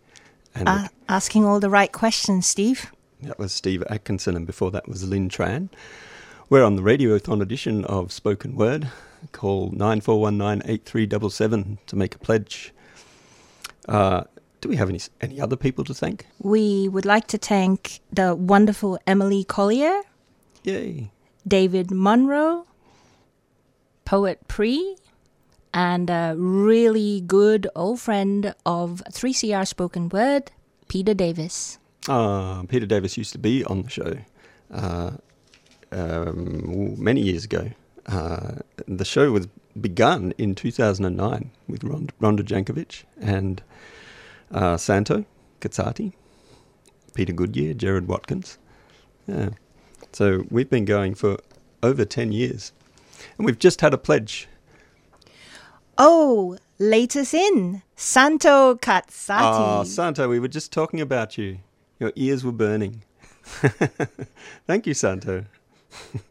And 0.53 0.67
uh, 0.67 0.87
asking 1.07 1.45
all 1.45 1.59
the 1.59 1.69
right 1.69 1.91
questions, 1.91 2.47
Steve. 2.47 2.91
That 3.21 3.39
was 3.39 3.53
Steve 3.53 3.83
Atkinson, 3.89 4.35
and 4.35 4.47
before 4.47 4.71
that 4.71 4.87
was 4.87 5.07
Linh 5.07 5.29
Tran. 5.29 5.69
We're 6.49 6.63
on 6.63 6.75
the 6.75 6.81
Radiothon 6.81 7.41
edition 7.41 7.85
of 7.85 8.11
Spoken 8.11 8.55
Word 8.55 8.89
call 9.31 9.69
94198377 9.71 11.77
to 11.85 11.95
make 11.95 12.15
a 12.15 12.19
pledge. 12.19 12.73
Uh, 13.87 14.23
do 14.59 14.67
we 14.69 14.75
have 14.75 14.89
any 14.89 14.99
any 15.21 15.39
other 15.41 15.55
people 15.55 15.83
to 15.85 15.93
thank? 15.93 16.25
We 16.39 16.89
would 16.89 17.05
like 17.05 17.27
to 17.27 17.37
thank 17.37 17.99
the 18.11 18.33
wonderful 18.35 18.97
Emily 19.07 19.43
Collier. 19.43 20.01
Yay. 20.63 21.11
David 21.47 21.89
Munro, 21.89 22.67
Poet 24.05 24.47
Pre, 24.47 24.95
and 25.73 26.09
a 26.09 26.35
really 26.37 27.21
good 27.21 27.67
old 27.75 27.99
friend 27.99 28.53
of 28.65 29.01
3CR 29.11 29.67
Spoken 29.67 30.09
Word, 30.09 30.51
Peter 30.87 31.13
Davis. 31.13 31.79
Uh, 32.07 32.63
Peter 32.63 32.85
Davis 32.85 33.17
used 33.17 33.31
to 33.31 33.37
be 33.37 33.63
on 33.65 33.83
the 33.83 33.89
show 33.89 34.17
uh, 34.71 35.11
um, 35.91 37.01
many 37.01 37.21
years 37.21 37.45
ago. 37.45 37.71
Uh, 38.07 38.55
the 38.87 39.05
show 39.05 39.31
was 39.31 39.47
begun 39.79 40.33
in 40.37 40.55
2009 40.55 41.51
with 41.67 41.81
Rhonda 41.81 42.41
Jankovic 42.41 43.03
and 43.19 43.61
uh, 44.51 44.77
Santo 44.77 45.25
Cazzati, 45.61 46.13
Peter 47.13 47.33
Goodyear, 47.33 47.73
Jared 47.73 48.07
Watkins. 48.07 48.57
Yeah. 49.27 49.49
So 50.11 50.43
we've 50.49 50.69
been 50.69 50.85
going 50.85 51.15
for 51.15 51.37
over 51.83 52.03
10 52.05 52.31
years. 52.31 52.73
And 53.37 53.45
we've 53.45 53.59
just 53.59 53.81
had 53.81 53.93
a 53.93 53.97
pledge. 53.97 54.47
Oh, 55.97 56.57
let 56.79 57.15
us 57.15 57.33
in. 57.33 57.83
Santo 57.95 58.75
Cazzati. 58.75 59.79
Oh, 59.79 59.83
Santo, 59.83 60.27
we 60.27 60.39
were 60.39 60.47
just 60.47 60.71
talking 60.71 60.99
about 61.01 61.37
you. 61.37 61.59
Your 61.99 62.11
ears 62.15 62.43
were 62.43 62.51
burning. 62.51 63.03
Thank 64.67 64.87
you, 64.87 64.93
Santo. 64.93 65.45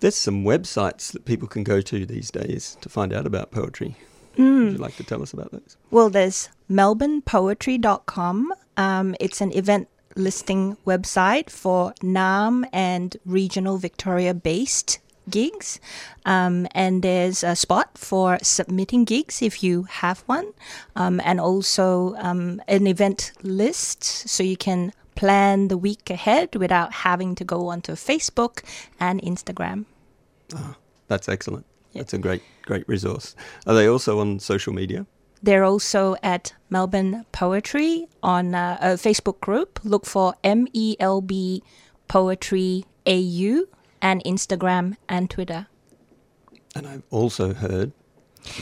There's 0.00 0.16
some 0.16 0.44
websites 0.44 1.12
that 1.12 1.24
people 1.24 1.48
can 1.48 1.64
go 1.64 1.80
to 1.80 2.04
these 2.04 2.30
days 2.30 2.76
to 2.82 2.90
find 2.90 3.14
out 3.14 3.24
about 3.26 3.50
poetry. 3.50 3.96
Mm. 4.36 4.64
Would 4.64 4.72
you 4.72 4.78
like 4.78 4.96
to 4.96 5.04
tell 5.04 5.22
us 5.22 5.32
about 5.32 5.52
those? 5.52 5.78
Well, 5.90 6.10
there's 6.10 6.50
melbournepoetry.com. 6.70 8.52
Um, 8.76 9.14
it's 9.20 9.40
an 9.40 9.52
event 9.52 9.88
listing 10.16 10.76
website 10.86 11.48
for 11.48 11.94
Naarm 12.02 12.68
and 12.72 13.16
regional 13.24 13.78
Victoria 13.78 14.34
based 14.34 14.98
gigs. 15.28 15.80
Um, 16.24 16.66
and 16.72 17.02
there's 17.02 17.42
a 17.42 17.56
spot 17.56 17.96
for 17.96 18.38
submitting 18.42 19.04
gigs 19.04 19.42
if 19.42 19.62
you 19.62 19.84
have 19.84 20.20
one, 20.26 20.52
um, 20.96 21.20
and 21.24 21.40
also 21.40 22.14
um, 22.18 22.62
an 22.68 22.86
event 22.86 23.32
list 23.42 24.04
so 24.04 24.42
you 24.42 24.56
can 24.56 24.92
plan 25.14 25.68
the 25.68 25.78
week 25.78 26.10
ahead 26.10 26.56
without 26.56 26.92
having 26.92 27.34
to 27.36 27.44
go 27.44 27.68
onto 27.68 27.92
Facebook 27.92 28.62
and 28.98 29.20
Instagram. 29.22 29.84
Oh, 30.54 30.74
that's 31.08 31.28
excellent. 31.28 31.66
Yep. 31.92 32.00
That's 32.00 32.14
a 32.14 32.18
great, 32.18 32.42
great 32.62 32.88
resource. 32.88 33.36
Are 33.66 33.74
they 33.74 33.86
also 33.86 34.18
on 34.18 34.40
social 34.40 34.72
media? 34.72 35.06
They're 35.42 35.64
also 35.64 36.16
at 36.22 36.54
Melbourne 36.70 37.26
Poetry 37.30 38.06
on 38.22 38.54
uh, 38.54 38.78
a 38.80 38.86
Facebook 38.94 39.40
group. 39.40 39.78
Look 39.84 40.06
for 40.06 40.34
MELB 40.42 41.60
Poetry 42.08 42.84
AU 43.06 43.66
and 44.04 44.22
Instagram 44.24 44.96
and 45.08 45.30
Twitter. 45.30 45.66
And 46.76 46.86
I've 46.86 47.02
also 47.10 47.54
heard 47.54 47.92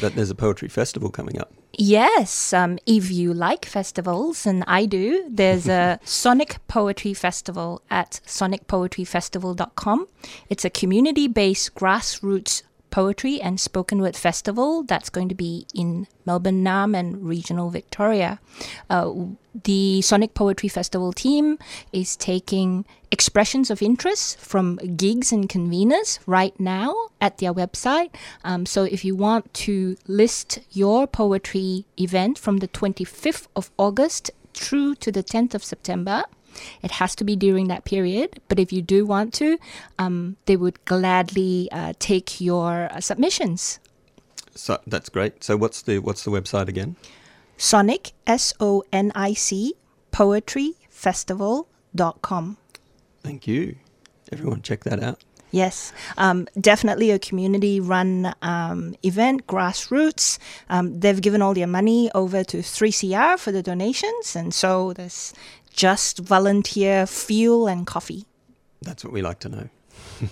that 0.01 0.15
there's 0.15 0.31
a 0.31 0.37
poetry 0.37 0.69
festival 0.69 1.11
coming 1.11 1.39
up. 1.41 1.53
Yes, 1.77 2.53
um, 2.53 2.79
if 2.87 3.11
you 3.11 3.35
like 3.35 3.65
festivals, 3.65 4.47
and 4.47 4.63
I 4.67 4.87
do, 4.87 5.27
there's 5.29 5.69
a 5.69 5.99
Sonic 6.05 6.59
Poetry 6.69 7.15
Festival 7.15 7.83
at 7.91 8.21
sonicpoetryfestival.com. 8.27 10.07
It's 10.49 10.65
a 10.65 10.71
community 10.71 11.27
based 11.29 11.75
grassroots 11.75 12.63
poetry 12.93 13.41
and 13.41 13.59
spoken 13.59 14.01
word 14.01 14.15
festival 14.15 14.85
that's 14.85 15.11
going 15.11 15.29
to 15.29 15.35
be 15.35 15.67
in 15.75 16.07
Melbourne, 16.25 16.63
Naarm, 16.63 16.97
and 16.97 17.25
regional 17.25 17.71
Victoria. 17.71 18.39
Uh, 18.89 19.13
the 19.65 20.01
Sonic 20.03 20.35
Poetry 20.35 20.69
Festival 20.69 21.13
team 21.13 21.59
is 21.93 22.15
taking 22.15 22.85
expressions 23.11 23.71
of 23.71 23.83
interest 23.83 24.39
from 24.39 24.77
gigs 24.97 25.33
and 25.33 25.49
conveners 25.49 26.21
right 26.27 26.59
now 26.61 26.95
at 27.21 27.39
their 27.39 27.53
website. 27.53 28.15
Um, 28.45 28.65
so 28.67 28.85
if 28.85 29.05
you 29.05 29.17
want 29.17 29.53
to 29.67 29.97
list 30.07 30.61
your 30.71 31.07
poetry 31.07 31.85
event 31.99 32.39
from 32.39 32.59
the 32.59 32.69
25th 32.69 33.49
of 33.57 33.71
August 33.77 34.31
through 34.55 34.95
to 34.97 35.11
the 35.11 35.25
10th 35.25 35.55
of 35.55 35.65
September, 35.65 36.25
it 36.83 36.93
has 36.93 37.15
to 37.17 37.25
be 37.25 37.37
during 37.37 37.69
that 37.69 37.85
period, 37.85 38.41
but 38.49 38.59
if 38.59 38.73
you 38.73 38.83
do 38.83 39.05
want 39.07 39.35
to, 39.35 39.59
um, 39.99 40.37
they 40.47 40.57
would 40.57 40.85
gladly 40.85 41.69
uh, 41.73 41.93
take 41.99 42.41
your 42.41 42.89
uh, 42.91 43.01
submissions. 43.01 43.81
So 44.55 44.81
that's 44.87 45.09
great. 45.09 45.43
So 45.43 45.57
what's 45.57 45.83
the 45.83 45.99
what's 45.99 46.25
the 46.25 46.31
website 46.31 46.69
again? 46.69 46.97
Sonic 47.57 48.13
S 48.27 48.53
O 48.61 48.83
N 48.93 49.13
I 49.15 49.35
C 49.35 49.75
Poetry 50.11 50.75
Festival 50.91 51.69
dot 51.95 52.23
com. 52.23 52.59
Thank 53.23 53.47
you. 53.47 53.77
Everyone, 54.31 54.63
check 54.63 54.85
that 54.85 55.03
out. 55.03 55.23
Yes, 55.53 55.93
um, 56.17 56.49
definitely 56.59 57.11
a 57.11 57.19
community 57.19 57.79
run 57.79 58.35
um, 58.41 58.97
event, 59.03 59.47
grassroots. 59.47 60.39
Um, 60.71 60.99
they've 60.99 61.21
given 61.21 61.43
all 61.43 61.53
their 61.53 61.67
money 61.67 62.11
over 62.15 62.43
to 62.43 62.59
3CR 62.59 63.39
for 63.39 63.53
the 63.53 63.63
donations, 63.63 64.35
and 64.35 64.55
so 64.55 64.95
there's 64.95 65.35
just 65.73 66.19
volunteer 66.19 67.07
fuel 67.07 67.67
and 67.67 67.87
coffee. 67.87 68.25
That's 68.83 69.05
what 69.05 69.13
we 69.13 69.23
like 69.23 69.39
to 69.41 69.49
know. 69.49 69.69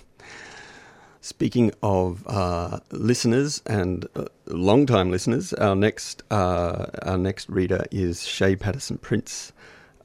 Speaking 1.20 1.72
of 1.82 2.26
uh, 2.26 2.80
listeners 2.90 3.62
and 3.66 4.06
uh, 4.16 4.24
long-time 4.46 5.10
listeners, 5.10 5.52
our 5.54 5.76
next 5.76 6.22
uh, 6.30 6.86
our 7.02 7.18
next 7.18 7.48
reader 7.48 7.84
is 7.90 8.20
Chae 8.20 8.58
Paterson 8.58 8.98
Prince, 8.98 9.52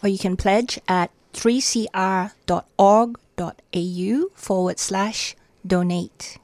or 0.03 0.09
you 0.09 0.19
can 0.19 0.39
pledge 0.39 0.81
at 0.89 1.11
3cr.org.au 1.35 4.29
forward 4.35 4.79
slash 4.79 5.37
donate. 5.67 6.39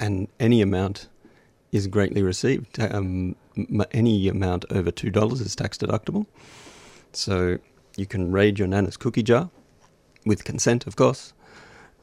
And 0.00 0.28
any 0.40 0.62
amount 0.62 1.08
is 1.72 1.86
greatly 1.86 2.22
received. 2.22 2.80
Um, 2.80 3.36
any 3.92 4.28
amount 4.28 4.64
over 4.70 4.90
$2 4.90 5.32
is 5.40 5.56
tax 5.56 5.78
deductible. 5.78 6.26
So 7.12 7.58
you 7.96 8.06
can 8.06 8.32
raid 8.32 8.58
your 8.58 8.68
Nana's 8.68 8.96
cookie 8.96 9.22
jar, 9.22 9.50
with 10.24 10.44
consent, 10.44 10.86
of 10.86 10.96
course, 10.96 11.32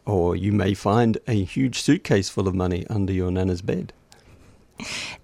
or 0.05 0.35
you 0.35 0.51
may 0.51 0.73
find 0.73 1.17
a 1.27 1.43
huge 1.43 1.81
suitcase 1.81 2.29
full 2.29 2.47
of 2.47 2.55
money 2.55 2.85
under 2.89 3.13
your 3.13 3.31
Nana's 3.31 3.61
bed. 3.61 3.93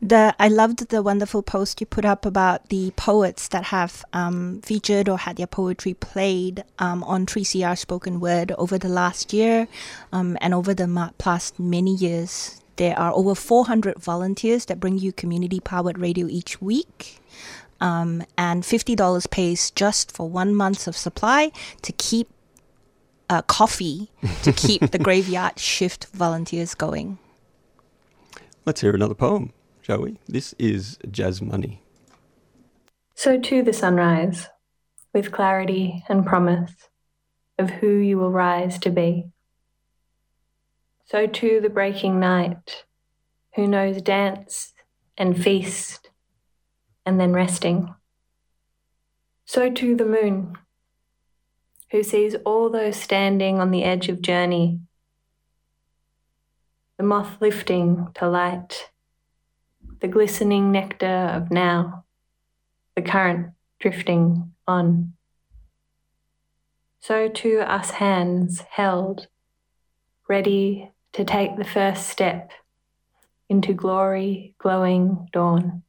The 0.01 0.35
I 0.39 0.47
loved 0.47 0.89
the 0.89 1.01
wonderful 1.01 1.41
post 1.41 1.81
you 1.81 1.88
put 1.88 2.05
up 2.05 2.25
about 2.25 2.69
the 2.69 2.91
poets 2.95 3.47
that 3.49 3.65
have 3.65 4.05
um, 4.13 4.62
featured 4.62 5.09
or 5.09 5.17
had 5.17 5.38
their 5.38 5.47
poetry 5.47 5.93
played 5.93 6.63
um, 6.77 7.03
on 7.03 7.25
3CR 7.25 7.77
Spoken 7.77 8.19
Word 8.19 8.53
over 8.57 8.77
the 8.77 8.89
last 8.89 9.33
year 9.33 9.67
um, 10.13 10.38
and 10.39 10.53
over 10.53 10.73
the 10.73 10.88
ma- 10.88 11.12
past 11.17 11.59
many 11.59 11.93
years. 11.93 12.62
There 12.77 12.97
are 12.97 13.12
over 13.12 13.35
400 13.35 13.99
volunteers 13.99 14.65
that 14.65 14.79
bring 14.79 14.97
you 14.97 15.12
community 15.12 15.59
powered 15.59 15.97
radio 15.97 16.27
each 16.27 16.62
week. 16.62 17.19
Um, 17.81 18.23
and 18.38 18.63
$50 18.63 19.29
pays 19.31 19.71
just 19.71 20.12
for 20.12 20.29
one 20.29 20.53
month 20.53 20.88
of 20.88 20.97
supply 20.97 21.51
to 21.81 21.91
keep 21.93 22.29
uh, 23.29 23.41
coffee 23.43 24.09
to 24.43 24.51
keep 24.51 24.91
the 24.91 24.99
graveyard 25.07 25.59
shift 25.59 26.07
volunteers 26.13 26.73
going. 26.73 27.19
Let's 28.65 28.82
hear 28.82 28.93
another 28.93 29.15
poem, 29.15 29.54
shall 29.82 30.02
we? 30.02 30.17
This 30.28 30.54
is 30.60 30.98
Jazz 31.10 31.41
Money. 31.41 31.82
So 33.15 33.39
too 33.39 33.63
the 33.63 33.74
sunrise, 33.74 34.48
with 35.13 35.32
clarity 35.32 36.04
and 36.08 36.26
promise 36.26 36.74
of 37.58 37.69
who 37.69 37.98
you 37.98 38.17
will 38.17 38.32
rise 38.32 38.78
to 38.80 38.89
be. 38.89 39.26
So 41.06 41.26
too 41.26 41.60
the 41.62 41.69
breaking 41.69 42.19
night, 42.19 42.86
who 43.56 43.65
knows 43.65 44.02
dance 44.02 44.74
and 45.17 45.41
feast 45.41 46.10
and 47.06 47.19
then 47.19 47.34
resting. 47.34 47.93
So 49.45 49.72
too 49.72 49.95
the 49.95 50.06
moon, 50.06 50.54
who 51.91 52.04
sees 52.04 52.36
all 52.45 52.69
those 52.69 52.98
standing 52.98 53.60
on 53.60 53.72
the 53.72 53.84
edge 53.84 54.10
of 54.10 54.22
journey, 54.22 54.82
the 56.99 57.05
moth 57.05 57.38
lifting 57.39 58.09
to 58.13 58.27
light, 58.27 58.89
the 60.01 60.07
glistening 60.09 60.69
nectar 60.69 61.31
of 61.33 61.49
now, 61.49 62.03
the 62.93 63.01
current 63.01 63.51
drifting 63.79 64.51
on. 64.67 65.13
So 66.99 67.29
too 67.29 67.62
us 67.62 67.91
hands 67.91 68.65
held, 68.69 69.27
ready 70.27 70.91
to 71.13 71.23
take 71.23 71.55
the 71.55 71.63
first 71.63 72.09
step 72.09 72.51
into 73.47 73.73
glory 73.73 74.55
glowing 74.59 75.29
dawn. 75.31 75.83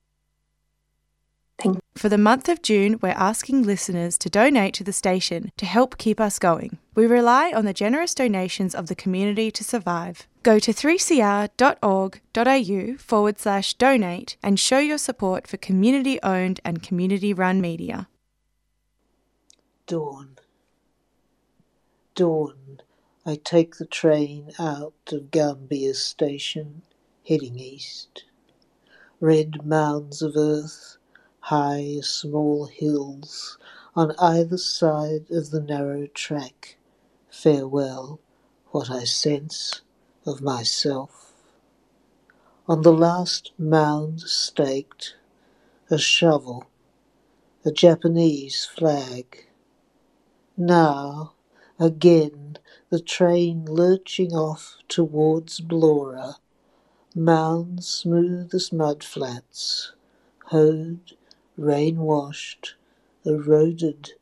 For 1.97 2.09
the 2.09 2.17
month 2.17 2.49
of 2.49 2.63
June, 2.63 3.01
we're 3.03 3.09
asking 3.11 3.65
listeners 3.65 4.17
to 4.19 4.31
donate 4.31 4.75
to 4.75 4.85
the 4.85 4.93
station 4.93 5.51
to 5.57 5.67
help 5.67 5.99
keep 5.99 6.21
us 6.21 6.39
going. 6.39 6.79
We 6.95 7.07
rely 7.07 7.53
on 7.53 7.65
the 7.65 7.75
generous 7.75 8.15
donations 8.15 8.77
of 8.77 8.87
the 8.87 8.95
community 8.95 9.51
to 9.51 9.65
survive. 9.65 10.27
Go 10.43 10.59
to 10.59 10.73
3cr.org.au 10.73 12.97
forward 12.97 13.39
slash 13.39 13.75
donate 13.75 14.39
and 14.43 14.59
show 14.59 14.79
your 14.79 14.97
support 14.97 15.47
for 15.47 15.59
community 15.59 16.19
owned 16.23 16.61
and 16.65 16.83
community 16.83 17.35
run 17.35 17.61
media. 17.61 18.09
Dawn. 19.87 20.39
Dawn. 22.15 22.81
I 23.27 23.37
take 23.37 23.77
the 23.77 23.85
train 23.85 24.53
out 24.59 24.95
of 25.13 25.31
Gambir 25.31 25.95
Station, 25.95 26.81
heading 27.29 27.59
east. 27.59 28.25
Red 29.21 29.67
mounds 29.67 30.23
of 30.23 30.37
earth, 30.37 30.97
high 31.41 31.99
small 32.01 32.65
hills, 32.65 33.59
on 33.95 34.15
either 34.19 34.57
side 34.57 35.31
of 35.31 35.51
the 35.51 35.61
narrow 35.61 36.07
track. 36.07 36.79
Farewell, 37.29 38.21
what 38.71 38.91
I 38.91 39.05
sense 39.05 39.83
of 40.31 40.41
myself. 40.41 41.33
On 42.69 42.83
the 42.83 42.93
last 42.93 43.53
mound 43.59 44.21
staked, 44.21 45.17
a 45.91 45.99
shovel, 45.99 46.65
a 47.65 47.73
Japanese 47.73 48.65
flag. 48.65 49.49
Now, 50.57 51.33
again, 51.79 52.59
the 52.91 53.01
train 53.01 53.65
lurching 53.67 54.33
off 54.33 54.77
towards 54.89 55.61
Blora, 55.61 56.37
mounds 57.15 57.89
smooth 57.89 58.55
as 58.55 58.71
mudflats, 58.71 59.93
hoed, 60.47 61.17
rain 61.57 61.99
washed, 61.99 62.77
eroded 63.25 64.13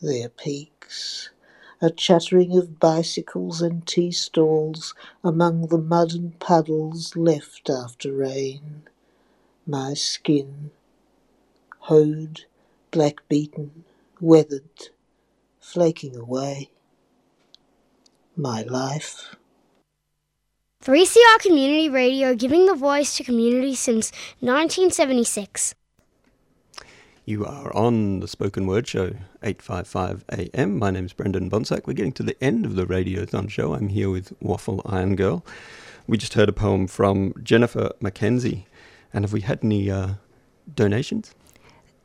their 0.00 0.28
peaks 0.28 1.30
a 1.82 1.90
chattering 1.90 2.56
of 2.56 2.78
bicycles 2.78 3.60
and 3.60 3.84
tea 3.84 4.12
stalls 4.12 4.94
among 5.24 5.66
the 5.66 5.78
mud 5.78 6.12
and 6.12 6.38
puddles 6.38 7.16
left 7.16 7.68
after 7.68 8.12
rain. 8.12 8.84
My 9.66 9.94
skin, 9.94 10.70
hoed, 11.80 12.44
black 12.92 13.28
beaten, 13.28 13.82
weathered, 14.20 14.90
flaking 15.58 16.14
away. 16.14 16.70
My 18.36 18.62
life. 18.62 19.34
3CR 20.84 21.40
Community 21.40 21.88
Radio 21.88 22.36
giving 22.36 22.66
the 22.66 22.74
voice 22.74 23.16
to 23.16 23.24
community 23.24 23.74
since 23.74 24.12
1976. 24.38 25.74
You 27.24 27.46
are 27.46 27.74
on 27.76 28.18
the 28.18 28.26
Spoken 28.26 28.66
Word 28.66 28.88
Show, 28.88 29.14
855 29.44 30.24
AM. 30.32 30.76
My 30.76 30.90
name's 30.90 31.12
Brendan 31.12 31.48
Bonsack. 31.48 31.86
We're 31.86 31.92
getting 31.92 32.12
to 32.14 32.24
the 32.24 32.36
end 32.42 32.66
of 32.66 32.74
the 32.74 32.84
Radiothon 32.84 33.48
show. 33.48 33.74
I'm 33.74 33.90
here 33.90 34.10
with 34.10 34.32
Waffle 34.40 34.82
Irongirl. 34.82 35.44
We 36.08 36.18
just 36.18 36.34
heard 36.34 36.48
a 36.48 36.52
poem 36.52 36.88
from 36.88 37.32
Jennifer 37.40 37.92
Mackenzie. 38.00 38.66
And 39.14 39.24
have 39.24 39.32
we 39.32 39.42
had 39.42 39.60
any 39.62 39.88
uh, 39.88 40.14
donations? 40.74 41.32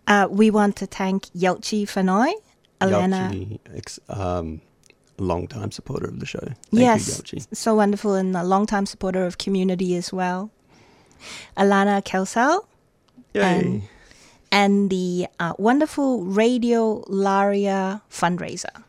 Uh, 0.06 0.28
we 0.30 0.52
want 0.52 0.76
to 0.76 0.86
thank 0.86 1.32
Yelchi 1.32 1.86
Fanoi, 1.86 2.32
Elena. 2.80 3.32
Yelchi, 3.34 3.60
ex, 3.74 4.00
um, 4.10 4.62
long 5.18 5.48
time 5.48 5.72
supporter 5.72 6.08
of 6.08 6.20
the 6.20 6.28
show. 6.28 6.42
Thank 6.42 6.58
yes, 6.74 7.08
you, 7.08 7.40
Yelchi. 7.40 7.56
so 7.56 7.74
wonderful 7.74 8.14
and 8.14 8.38
a 8.38 8.44
long 8.44 8.68
time 8.68 8.86
supporter 8.86 9.26
of 9.26 9.40
community 9.40 9.96
as 9.96 10.14
well. 10.14 10.52
Alana 11.58 12.04
Kelsal. 12.04 12.68
Yay. 13.34 13.42
And 13.42 13.84
and 14.58 14.90
the 14.90 15.28
uh, 15.40 15.54
wonderful 15.60 16.24
Radio 16.26 17.02
Laria 17.04 18.02
fundraiser. 18.10 18.84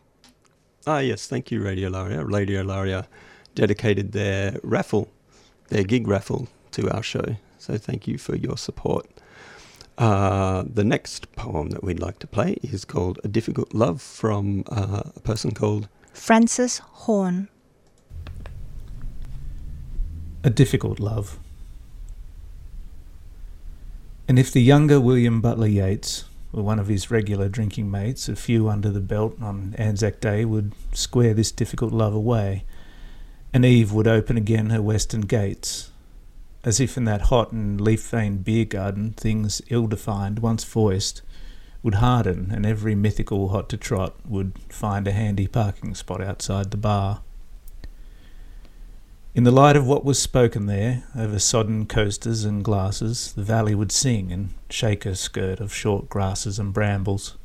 Ah, 0.86 1.00
yes, 1.00 1.26
thank 1.26 1.50
you, 1.50 1.62
Radio 1.62 1.90
Laria. 1.90 2.24
Radio 2.26 2.62
Laria 2.62 3.06
dedicated 3.54 4.12
their 4.12 4.58
raffle, 4.62 5.08
their 5.68 5.84
gig 5.84 6.08
raffle, 6.08 6.48
to 6.70 6.90
our 6.90 7.02
show. 7.02 7.36
So 7.58 7.76
thank 7.76 8.08
you 8.08 8.16
for 8.16 8.34
your 8.34 8.56
support. 8.56 9.06
Uh, 9.98 10.64
the 10.66 10.84
next 10.84 11.32
poem 11.32 11.68
that 11.68 11.84
we'd 11.84 12.00
like 12.00 12.18
to 12.20 12.26
play 12.26 12.56
is 12.62 12.86
called 12.86 13.20
A 13.22 13.28
Difficult 13.28 13.74
Love 13.74 14.00
from 14.00 14.64
uh, 14.70 15.02
a 15.16 15.20
person 15.20 15.50
called 15.52 15.88
Frances 16.14 16.78
Horne. 16.78 17.48
A 20.42 20.50
Difficult 20.50 20.98
Love. 20.98 21.38
And 24.28 24.38
if 24.38 24.52
the 24.52 24.60
younger 24.60 25.00
William 25.00 25.40
Butler 25.40 25.66
Yeats 25.66 26.26
were 26.52 26.62
one 26.62 26.78
of 26.78 26.88
his 26.88 27.10
regular 27.10 27.48
drinking 27.48 27.90
mates, 27.90 28.28
a 28.28 28.36
few 28.36 28.68
under 28.68 28.90
the 28.90 29.00
belt 29.00 29.34
on 29.40 29.74
Anzac 29.78 30.20
Day 30.20 30.44
would 30.44 30.74
square 30.92 31.32
this 31.32 31.50
difficult 31.50 31.94
love 31.94 32.12
away, 32.12 32.64
and 33.54 33.64
Eve 33.64 33.90
would 33.90 34.06
open 34.06 34.36
again 34.36 34.68
her 34.68 34.82
western 34.82 35.22
gates, 35.22 35.90
as 36.62 36.78
if 36.78 36.98
in 36.98 37.04
that 37.04 37.22
hot 37.22 37.52
and 37.52 37.80
leaf-veined 37.80 38.44
beer 38.44 38.66
garden 38.66 39.12
things 39.12 39.62
ill-defined, 39.70 40.40
once 40.40 40.62
voiced, 40.62 41.22
would 41.82 41.94
harden, 41.94 42.50
and 42.52 42.66
every 42.66 42.94
mythical 42.94 43.48
hot 43.48 43.70
to 43.70 43.78
trot 43.78 44.14
would 44.26 44.52
find 44.68 45.08
a 45.08 45.12
handy 45.12 45.46
parking 45.46 45.94
spot 45.94 46.20
outside 46.20 46.70
the 46.70 46.76
bar. 46.76 47.22
In 49.34 49.44
the 49.44 49.50
light 49.52 49.76
of 49.76 49.86
what 49.86 50.04
was 50.04 50.18
spoken 50.18 50.66
there, 50.66 51.04
over 51.16 51.38
sodden 51.38 51.86
coasters 51.86 52.44
and 52.44 52.64
glasses, 52.64 53.32
the 53.34 53.42
valley 53.42 53.74
would 53.74 53.92
sing 53.92 54.32
and 54.32 54.54
shake 54.70 55.04
her 55.04 55.14
skirt 55.14 55.60
of 55.60 55.72
short 55.72 56.08
grasses 56.08 56.58
and 56.58 56.72
brambles. 56.72 57.36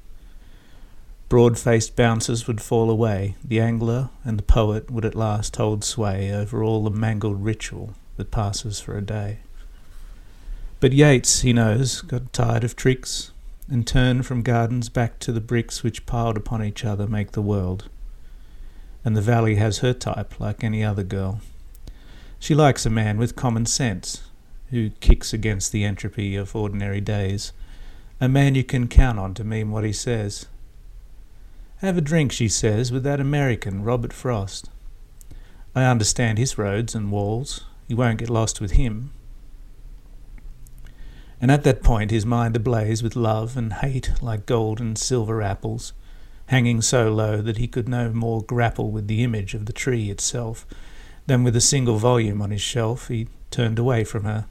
Broad 1.30 1.60
faced 1.60 1.96
bouncers 1.96 2.48
would 2.48 2.62
fall 2.62 2.90
away, 2.90 3.36
the 3.44 3.60
angler 3.60 4.10
and 4.24 4.40
the 4.40 4.44
poet 4.44 4.90
would 4.90 5.06
at 5.06 5.14
last 5.14 5.56
hold 5.58 5.84
sway 5.84 6.32
over 6.32 6.64
all 6.64 6.84
the 6.84 6.90
mangled 6.90 7.44
ritual 7.44 7.94
that 8.18 8.32
passes 8.32 8.80
for 8.80 8.98
a 8.98 9.02
day. 9.02 9.40
But 10.80 10.94
Yeats, 10.94 11.42
he 11.42 11.54
knows, 11.54 12.02
got 12.02 12.34
tired 12.34 12.64
of 12.64 12.76
tricks 12.76 13.32
and 13.70 13.86
turned 13.86 14.26
from 14.26 14.42
gardens 14.42 14.90
back 14.90 15.20
to 15.20 15.32
the 15.32 15.42
bricks 15.42 15.84
which 15.84 16.06
piled 16.06 16.38
upon 16.38 16.64
each 16.64 16.86
other 16.86 17.08
make 17.08 17.32
the 17.32 17.42
world. 17.42 17.90
And 19.06 19.16
the 19.16 19.22
valley 19.22 19.56
has 19.56 19.80
her 19.80 19.94
type 19.94 20.40
like 20.40 20.64
any 20.64 20.84
other 20.84 21.04
girl. 21.04 21.42
She 22.44 22.56
likes 22.56 22.86
a 22.86 22.90
man 22.90 23.18
with 23.18 23.38
common 23.38 23.66
sense, 23.66 24.22
who 24.70 24.90
kicks 25.00 25.32
against 25.32 25.72
the 25.72 25.86
entropy 25.86 26.36
of 26.36 26.58
ordinary 26.58 27.00
days, 27.00 27.54
a 28.20 28.28
man 28.28 28.54
you 28.54 28.66
can 28.66 28.90
count 28.90 29.18
on 29.18 29.34
to 29.36 29.46
mean 29.46 29.72
what 29.72 29.86
he 29.86 29.94
says. 29.94 30.48
Have 31.78 31.98
a 31.98 32.02
drink, 32.02 32.34
she 32.34 32.50
says, 32.50 32.92
with 32.92 33.04
that 33.04 33.22
American, 33.22 33.82
Robert 33.82 34.12
Frost. 34.12 34.70
I 35.74 35.86
understand 35.86 36.38
his 36.38 36.58
roads 36.58 36.94
and 36.94 37.14
walls. 37.14 37.64
You 37.88 37.96
won't 37.96 38.20
get 38.20 38.30
lost 38.30 38.60
with 38.60 38.72
him. 38.72 39.14
And 41.40 41.50
at 41.50 41.64
that 41.64 41.82
point, 41.82 42.12
his 42.12 42.26
mind 42.26 42.58
ablaze 42.58 43.02
with 43.02 43.16
love 43.16 43.56
and 43.56 43.72
hate 43.72 44.22
like 44.22 44.46
gold 44.46 44.82
and 44.82 44.98
silver 44.98 45.42
apples, 45.42 45.94
hanging 46.48 46.82
so 46.82 47.10
low 47.10 47.42
that 47.42 47.56
he 47.56 47.70
could 47.70 47.88
no 47.88 48.10
more 48.12 48.42
grapple 48.42 48.92
with 48.92 49.08
the 49.08 49.24
image 49.24 49.54
of 49.54 49.66
the 49.66 49.72
tree 49.72 50.10
itself 50.10 50.68
then, 51.26 51.44
with 51.44 51.56
a 51.56 51.62
single 51.62 51.98
volume 51.98 52.42
on 52.42 52.52
his 52.52 52.62
shelf, 52.62 53.08
he 53.08 53.28
turned 53.50 53.80
away 53.80 54.04
from 54.04 54.26
her, 54.26 54.46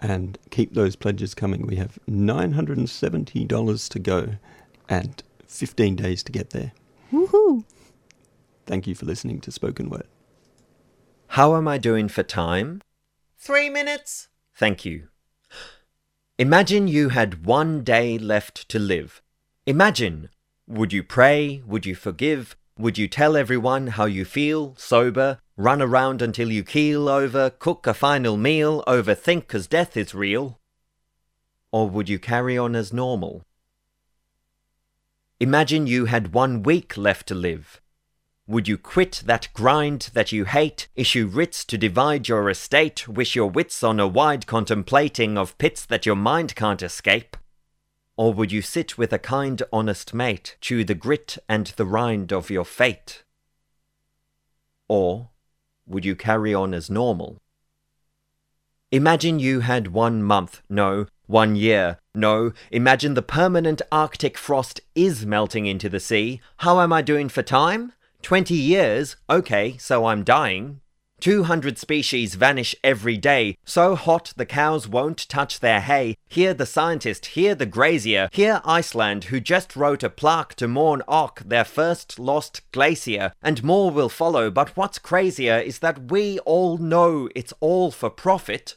And 0.00 0.36
keep 0.50 0.74
those 0.74 0.96
pledges 0.96 1.32
coming. 1.32 1.64
We 1.64 1.76
have 1.76 2.00
$970 2.10 3.88
to 3.88 3.98
go 4.00 4.34
and 4.88 5.22
15 5.46 5.94
days 5.94 6.24
to 6.24 6.32
get 6.32 6.50
there. 6.50 6.72
Woohoo! 7.12 7.62
Thank 8.66 8.88
you 8.88 8.96
for 8.96 9.06
listening 9.06 9.40
to 9.42 9.52
Spoken 9.52 9.88
Word. 9.88 10.08
How 11.28 11.54
am 11.54 11.68
I 11.68 11.78
doing 11.78 12.08
for 12.08 12.24
time? 12.24 12.82
Three 13.38 13.70
minutes. 13.70 14.26
Thank 14.56 14.84
you. 14.84 15.06
Imagine 16.36 16.88
you 16.88 17.10
had 17.10 17.46
one 17.46 17.84
day 17.84 18.18
left 18.18 18.68
to 18.70 18.80
live. 18.80 19.22
Imagine 19.66 20.30
would 20.66 20.92
you 20.92 21.04
pray? 21.04 21.62
Would 21.64 21.86
you 21.86 21.94
forgive? 21.94 22.56
Would 22.78 22.96
you 22.96 23.06
tell 23.06 23.36
everyone 23.36 23.88
how 23.88 24.06
you 24.06 24.24
feel, 24.24 24.74
sober, 24.78 25.38
run 25.58 25.82
around 25.82 26.22
until 26.22 26.50
you 26.50 26.64
keel 26.64 27.06
over, 27.08 27.50
cook 27.50 27.86
a 27.86 27.92
final 27.92 28.38
meal, 28.38 28.82
overthink 28.86 29.46
'cause 29.46 29.66
death 29.66 29.94
is 29.96 30.14
real? 30.14 30.58
Or 31.70 31.90
would 31.90 32.08
you 32.08 32.18
carry 32.18 32.56
on 32.56 32.74
as 32.74 32.92
normal? 32.92 33.44
Imagine 35.38 35.86
you 35.86 36.06
had 36.06 36.32
one 36.32 36.62
week 36.62 36.96
left 36.96 37.26
to 37.28 37.34
live. 37.34 37.80
Would 38.46 38.68
you 38.68 38.78
quit 38.78 39.22
that 39.26 39.48
grind 39.52 40.10
that 40.14 40.32
you 40.32 40.46
hate, 40.46 40.88
issue 40.96 41.26
writs 41.26 41.64
to 41.66 41.76
divide 41.76 42.26
your 42.26 42.48
estate, 42.48 43.06
wish 43.06 43.36
your 43.36 43.50
wits 43.50 43.82
on 43.82 44.00
a 44.00 44.08
wide 44.08 44.46
contemplating 44.46 45.36
of 45.36 45.56
pits 45.58 45.84
that 45.86 46.06
your 46.06 46.16
mind 46.16 46.54
can't 46.54 46.82
escape? 46.82 47.36
Or 48.22 48.32
would 48.32 48.52
you 48.52 48.62
sit 48.62 48.96
with 48.96 49.12
a 49.12 49.18
kind, 49.18 49.60
honest 49.72 50.14
mate, 50.14 50.56
chew 50.60 50.84
the 50.84 50.94
grit 50.94 51.38
and 51.48 51.66
the 51.66 51.84
rind 51.84 52.32
of 52.32 52.50
your 52.50 52.64
fate? 52.64 53.24
Or 54.88 55.30
would 55.88 56.04
you 56.04 56.14
carry 56.14 56.54
on 56.54 56.72
as 56.72 56.88
normal? 56.88 57.38
Imagine 58.92 59.40
you 59.40 59.58
had 59.58 59.88
one 59.88 60.22
month, 60.22 60.62
no, 60.68 61.06
one 61.26 61.56
year, 61.56 61.98
no, 62.14 62.52
imagine 62.70 63.14
the 63.14 63.22
permanent 63.22 63.82
Arctic 63.90 64.38
frost 64.38 64.80
is 64.94 65.26
melting 65.26 65.66
into 65.66 65.88
the 65.88 65.98
sea. 65.98 66.40
How 66.58 66.80
am 66.80 66.92
I 66.92 67.02
doing 67.02 67.28
for 67.28 67.42
time? 67.42 67.92
Twenty 68.22 68.54
years, 68.54 69.16
okay, 69.28 69.76
so 69.78 70.06
I'm 70.06 70.22
dying. 70.22 70.81
200 71.22 71.78
species 71.78 72.34
vanish 72.34 72.74
every 72.82 73.16
day, 73.16 73.56
so 73.64 73.94
hot 73.94 74.32
the 74.36 74.44
cows 74.44 74.88
won't 74.88 75.28
touch 75.28 75.60
their 75.60 75.80
hay. 75.80 76.16
Hear 76.28 76.52
the 76.52 76.66
scientist, 76.66 77.26
hear 77.26 77.54
the 77.54 77.64
grazier, 77.64 78.28
hear 78.32 78.60
Iceland, 78.64 79.24
who 79.24 79.38
just 79.38 79.76
wrote 79.76 80.02
a 80.02 80.10
plaque 80.10 80.56
to 80.56 80.66
mourn 80.66 81.00
Ok, 81.06 81.44
their 81.46 81.64
first 81.64 82.18
lost 82.18 82.68
glacier. 82.72 83.32
And 83.40 83.62
more 83.62 83.92
will 83.92 84.08
follow, 84.08 84.50
but 84.50 84.76
what's 84.76 84.98
crazier 84.98 85.58
is 85.58 85.78
that 85.78 86.10
we 86.10 86.40
all 86.40 86.76
know 86.76 87.28
it's 87.36 87.54
all 87.60 87.92
for 87.92 88.10
profit. 88.10 88.76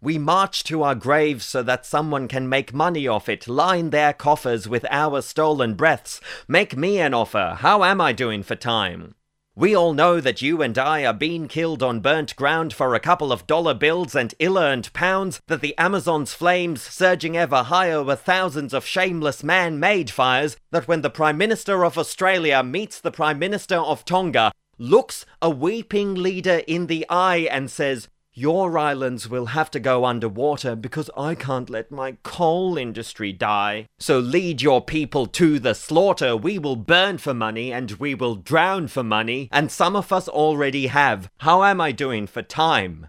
We 0.00 0.18
march 0.18 0.64
to 0.64 0.82
our 0.82 0.96
graves 0.96 1.44
so 1.44 1.62
that 1.62 1.86
someone 1.86 2.26
can 2.26 2.48
make 2.48 2.74
money 2.74 3.06
off 3.06 3.28
it, 3.28 3.46
line 3.46 3.90
their 3.90 4.12
coffers 4.12 4.68
with 4.68 4.84
our 4.90 5.22
stolen 5.22 5.74
breaths. 5.74 6.20
Make 6.48 6.76
me 6.76 6.98
an 6.98 7.14
offer, 7.14 7.58
how 7.60 7.84
am 7.84 8.00
I 8.00 8.12
doing 8.12 8.42
for 8.42 8.56
time? 8.56 9.14
We 9.56 9.76
all 9.76 9.92
know 9.92 10.20
that 10.20 10.42
you 10.42 10.62
and 10.62 10.76
I 10.76 11.04
are 11.06 11.14
being 11.14 11.46
killed 11.46 11.80
on 11.80 12.00
burnt 12.00 12.34
ground 12.34 12.72
for 12.72 12.92
a 12.92 12.98
couple 12.98 13.30
of 13.30 13.46
dollar 13.46 13.72
bills 13.72 14.16
and 14.16 14.34
ill 14.40 14.58
earned 14.58 14.92
pounds, 14.92 15.40
that 15.46 15.60
the 15.60 15.78
Amazon's 15.78 16.34
flames 16.34 16.82
surging 16.82 17.36
ever 17.36 17.62
higher 17.62 18.02
were 18.02 18.16
thousands 18.16 18.74
of 18.74 18.84
shameless 18.84 19.44
man 19.44 19.78
made 19.78 20.10
fires, 20.10 20.56
that 20.72 20.88
when 20.88 21.02
the 21.02 21.10
Prime 21.10 21.38
Minister 21.38 21.84
of 21.84 21.96
Australia 21.96 22.64
meets 22.64 23.00
the 23.00 23.12
Prime 23.12 23.38
Minister 23.38 23.76
of 23.76 24.04
Tonga, 24.04 24.50
looks 24.76 25.24
a 25.40 25.48
weeping 25.48 26.14
leader 26.16 26.62
in 26.66 26.88
the 26.88 27.06
eye 27.08 27.46
and 27.48 27.70
says, 27.70 28.08
your 28.34 28.76
islands 28.76 29.28
will 29.28 29.46
have 29.46 29.70
to 29.70 29.80
go 29.80 30.04
underwater 30.04 30.74
because 30.74 31.08
I 31.16 31.34
can't 31.36 31.70
let 31.70 31.90
my 31.90 32.16
coal 32.22 32.76
industry 32.76 33.32
die. 33.32 33.86
So 33.98 34.18
lead 34.18 34.60
your 34.60 34.82
people 34.82 35.26
to 35.26 35.58
the 35.60 35.74
slaughter. 35.74 36.36
We 36.36 36.58
will 36.58 36.76
burn 36.76 37.18
for 37.18 37.32
money 37.32 37.72
and 37.72 37.92
we 37.92 38.14
will 38.14 38.34
drown 38.34 38.88
for 38.88 39.04
money, 39.04 39.48
and 39.52 39.70
some 39.70 39.94
of 39.94 40.12
us 40.12 40.28
already 40.28 40.88
have. 40.88 41.30
How 41.38 41.62
am 41.62 41.80
I 41.80 41.92
doing 41.92 42.26
for 42.26 42.42
time? 42.42 43.08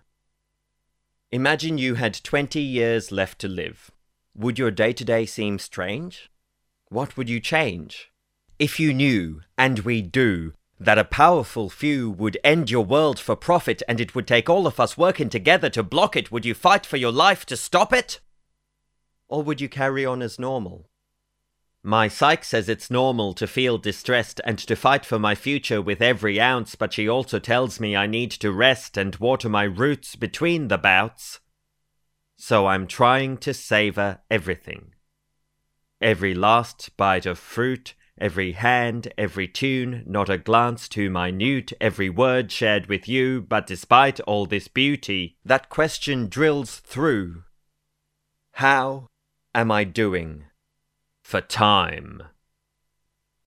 Imagine 1.31 1.77
you 1.77 1.95
had 1.95 2.23
20 2.23 2.61
years 2.61 3.11
left 3.11 3.39
to 3.39 3.47
live. 3.47 3.91
Would 4.35 4.59
your 4.59 4.71
day 4.71 4.93
to 4.93 5.03
day 5.03 5.25
seem 5.25 5.59
strange? 5.59 6.29
What 6.89 7.17
would 7.17 7.29
you 7.29 7.39
change? 7.39 8.11
If 8.59 8.79
you 8.79 8.93
knew, 8.93 9.41
and 9.57 9.79
we 9.79 10.01
do, 10.01 10.53
that 10.79 10.97
a 10.97 11.05
powerful 11.05 11.69
few 11.69 12.09
would 12.09 12.37
end 12.43 12.69
your 12.69 12.83
world 12.83 13.19
for 13.19 13.35
profit 13.35 13.81
and 13.87 14.01
it 14.01 14.13
would 14.13 14.27
take 14.27 14.49
all 14.49 14.67
of 14.67 14.79
us 14.79 14.97
working 14.97 15.29
together 15.29 15.69
to 15.69 15.83
block 15.83 16.15
it, 16.15 16.31
would 16.31 16.45
you 16.45 16.53
fight 16.53 16.85
for 16.85 16.97
your 16.97 17.11
life 17.11 17.45
to 17.45 17.55
stop 17.55 17.93
it? 17.93 18.19
Or 19.27 19.41
would 19.41 19.61
you 19.61 19.69
carry 19.69 20.05
on 20.05 20.21
as 20.21 20.37
normal? 20.37 20.89
My 21.81 22.07
psych 22.07 22.43
says 22.43 22.67
it's 22.67 22.89
normal 22.89 23.33
to 23.35 23.45
feel 23.45 23.77
distressed 23.77 24.41
and 24.43 24.57
to 24.57 24.75
fight 24.75 25.05
for 25.05 25.19
my 25.19 25.35
future 25.35 25.81
with 25.81 26.01
every 26.01 26.41
ounce, 26.41 26.73
but 26.73 26.91
she 26.91 27.07
also 27.07 27.37
tells 27.37 27.79
me 27.79 27.95
I 27.95 28.07
need 28.07 28.31
to 28.31 28.51
rest 28.51 28.97
and 28.97 29.15
water 29.17 29.49
my 29.49 29.63
roots 29.63 30.15
between 30.15 30.67
the 30.67 30.79
bouts. 30.79 31.39
So 32.37 32.65
I'm 32.65 32.87
trying 32.87 33.37
to 33.37 33.53
savor 33.53 34.19
everything. 34.31 34.93
Every 36.01 36.33
last 36.33 36.89
bite 36.97 37.27
of 37.27 37.39
fruit, 37.39 37.93
Every 38.17 38.53
hand, 38.53 39.11
every 39.17 39.47
tune, 39.47 40.03
not 40.05 40.29
a 40.29 40.37
glance 40.37 40.87
too 40.87 41.09
minute, 41.09 41.73
every 41.81 42.09
word 42.09 42.51
shared 42.51 42.87
with 42.87 43.09
you, 43.09 43.41
but 43.41 43.67
despite 43.67 44.21
all 44.21 44.45
this 44.45 44.69
beauty, 44.69 45.37
that 45.43 45.69
question 45.69 46.27
drills 46.29 46.77
through. 46.77 47.43
How 48.53 49.07
am 49.53 49.69
I 49.69 49.83
doing 49.83 50.45
for 51.23 51.41
time? 51.41 52.23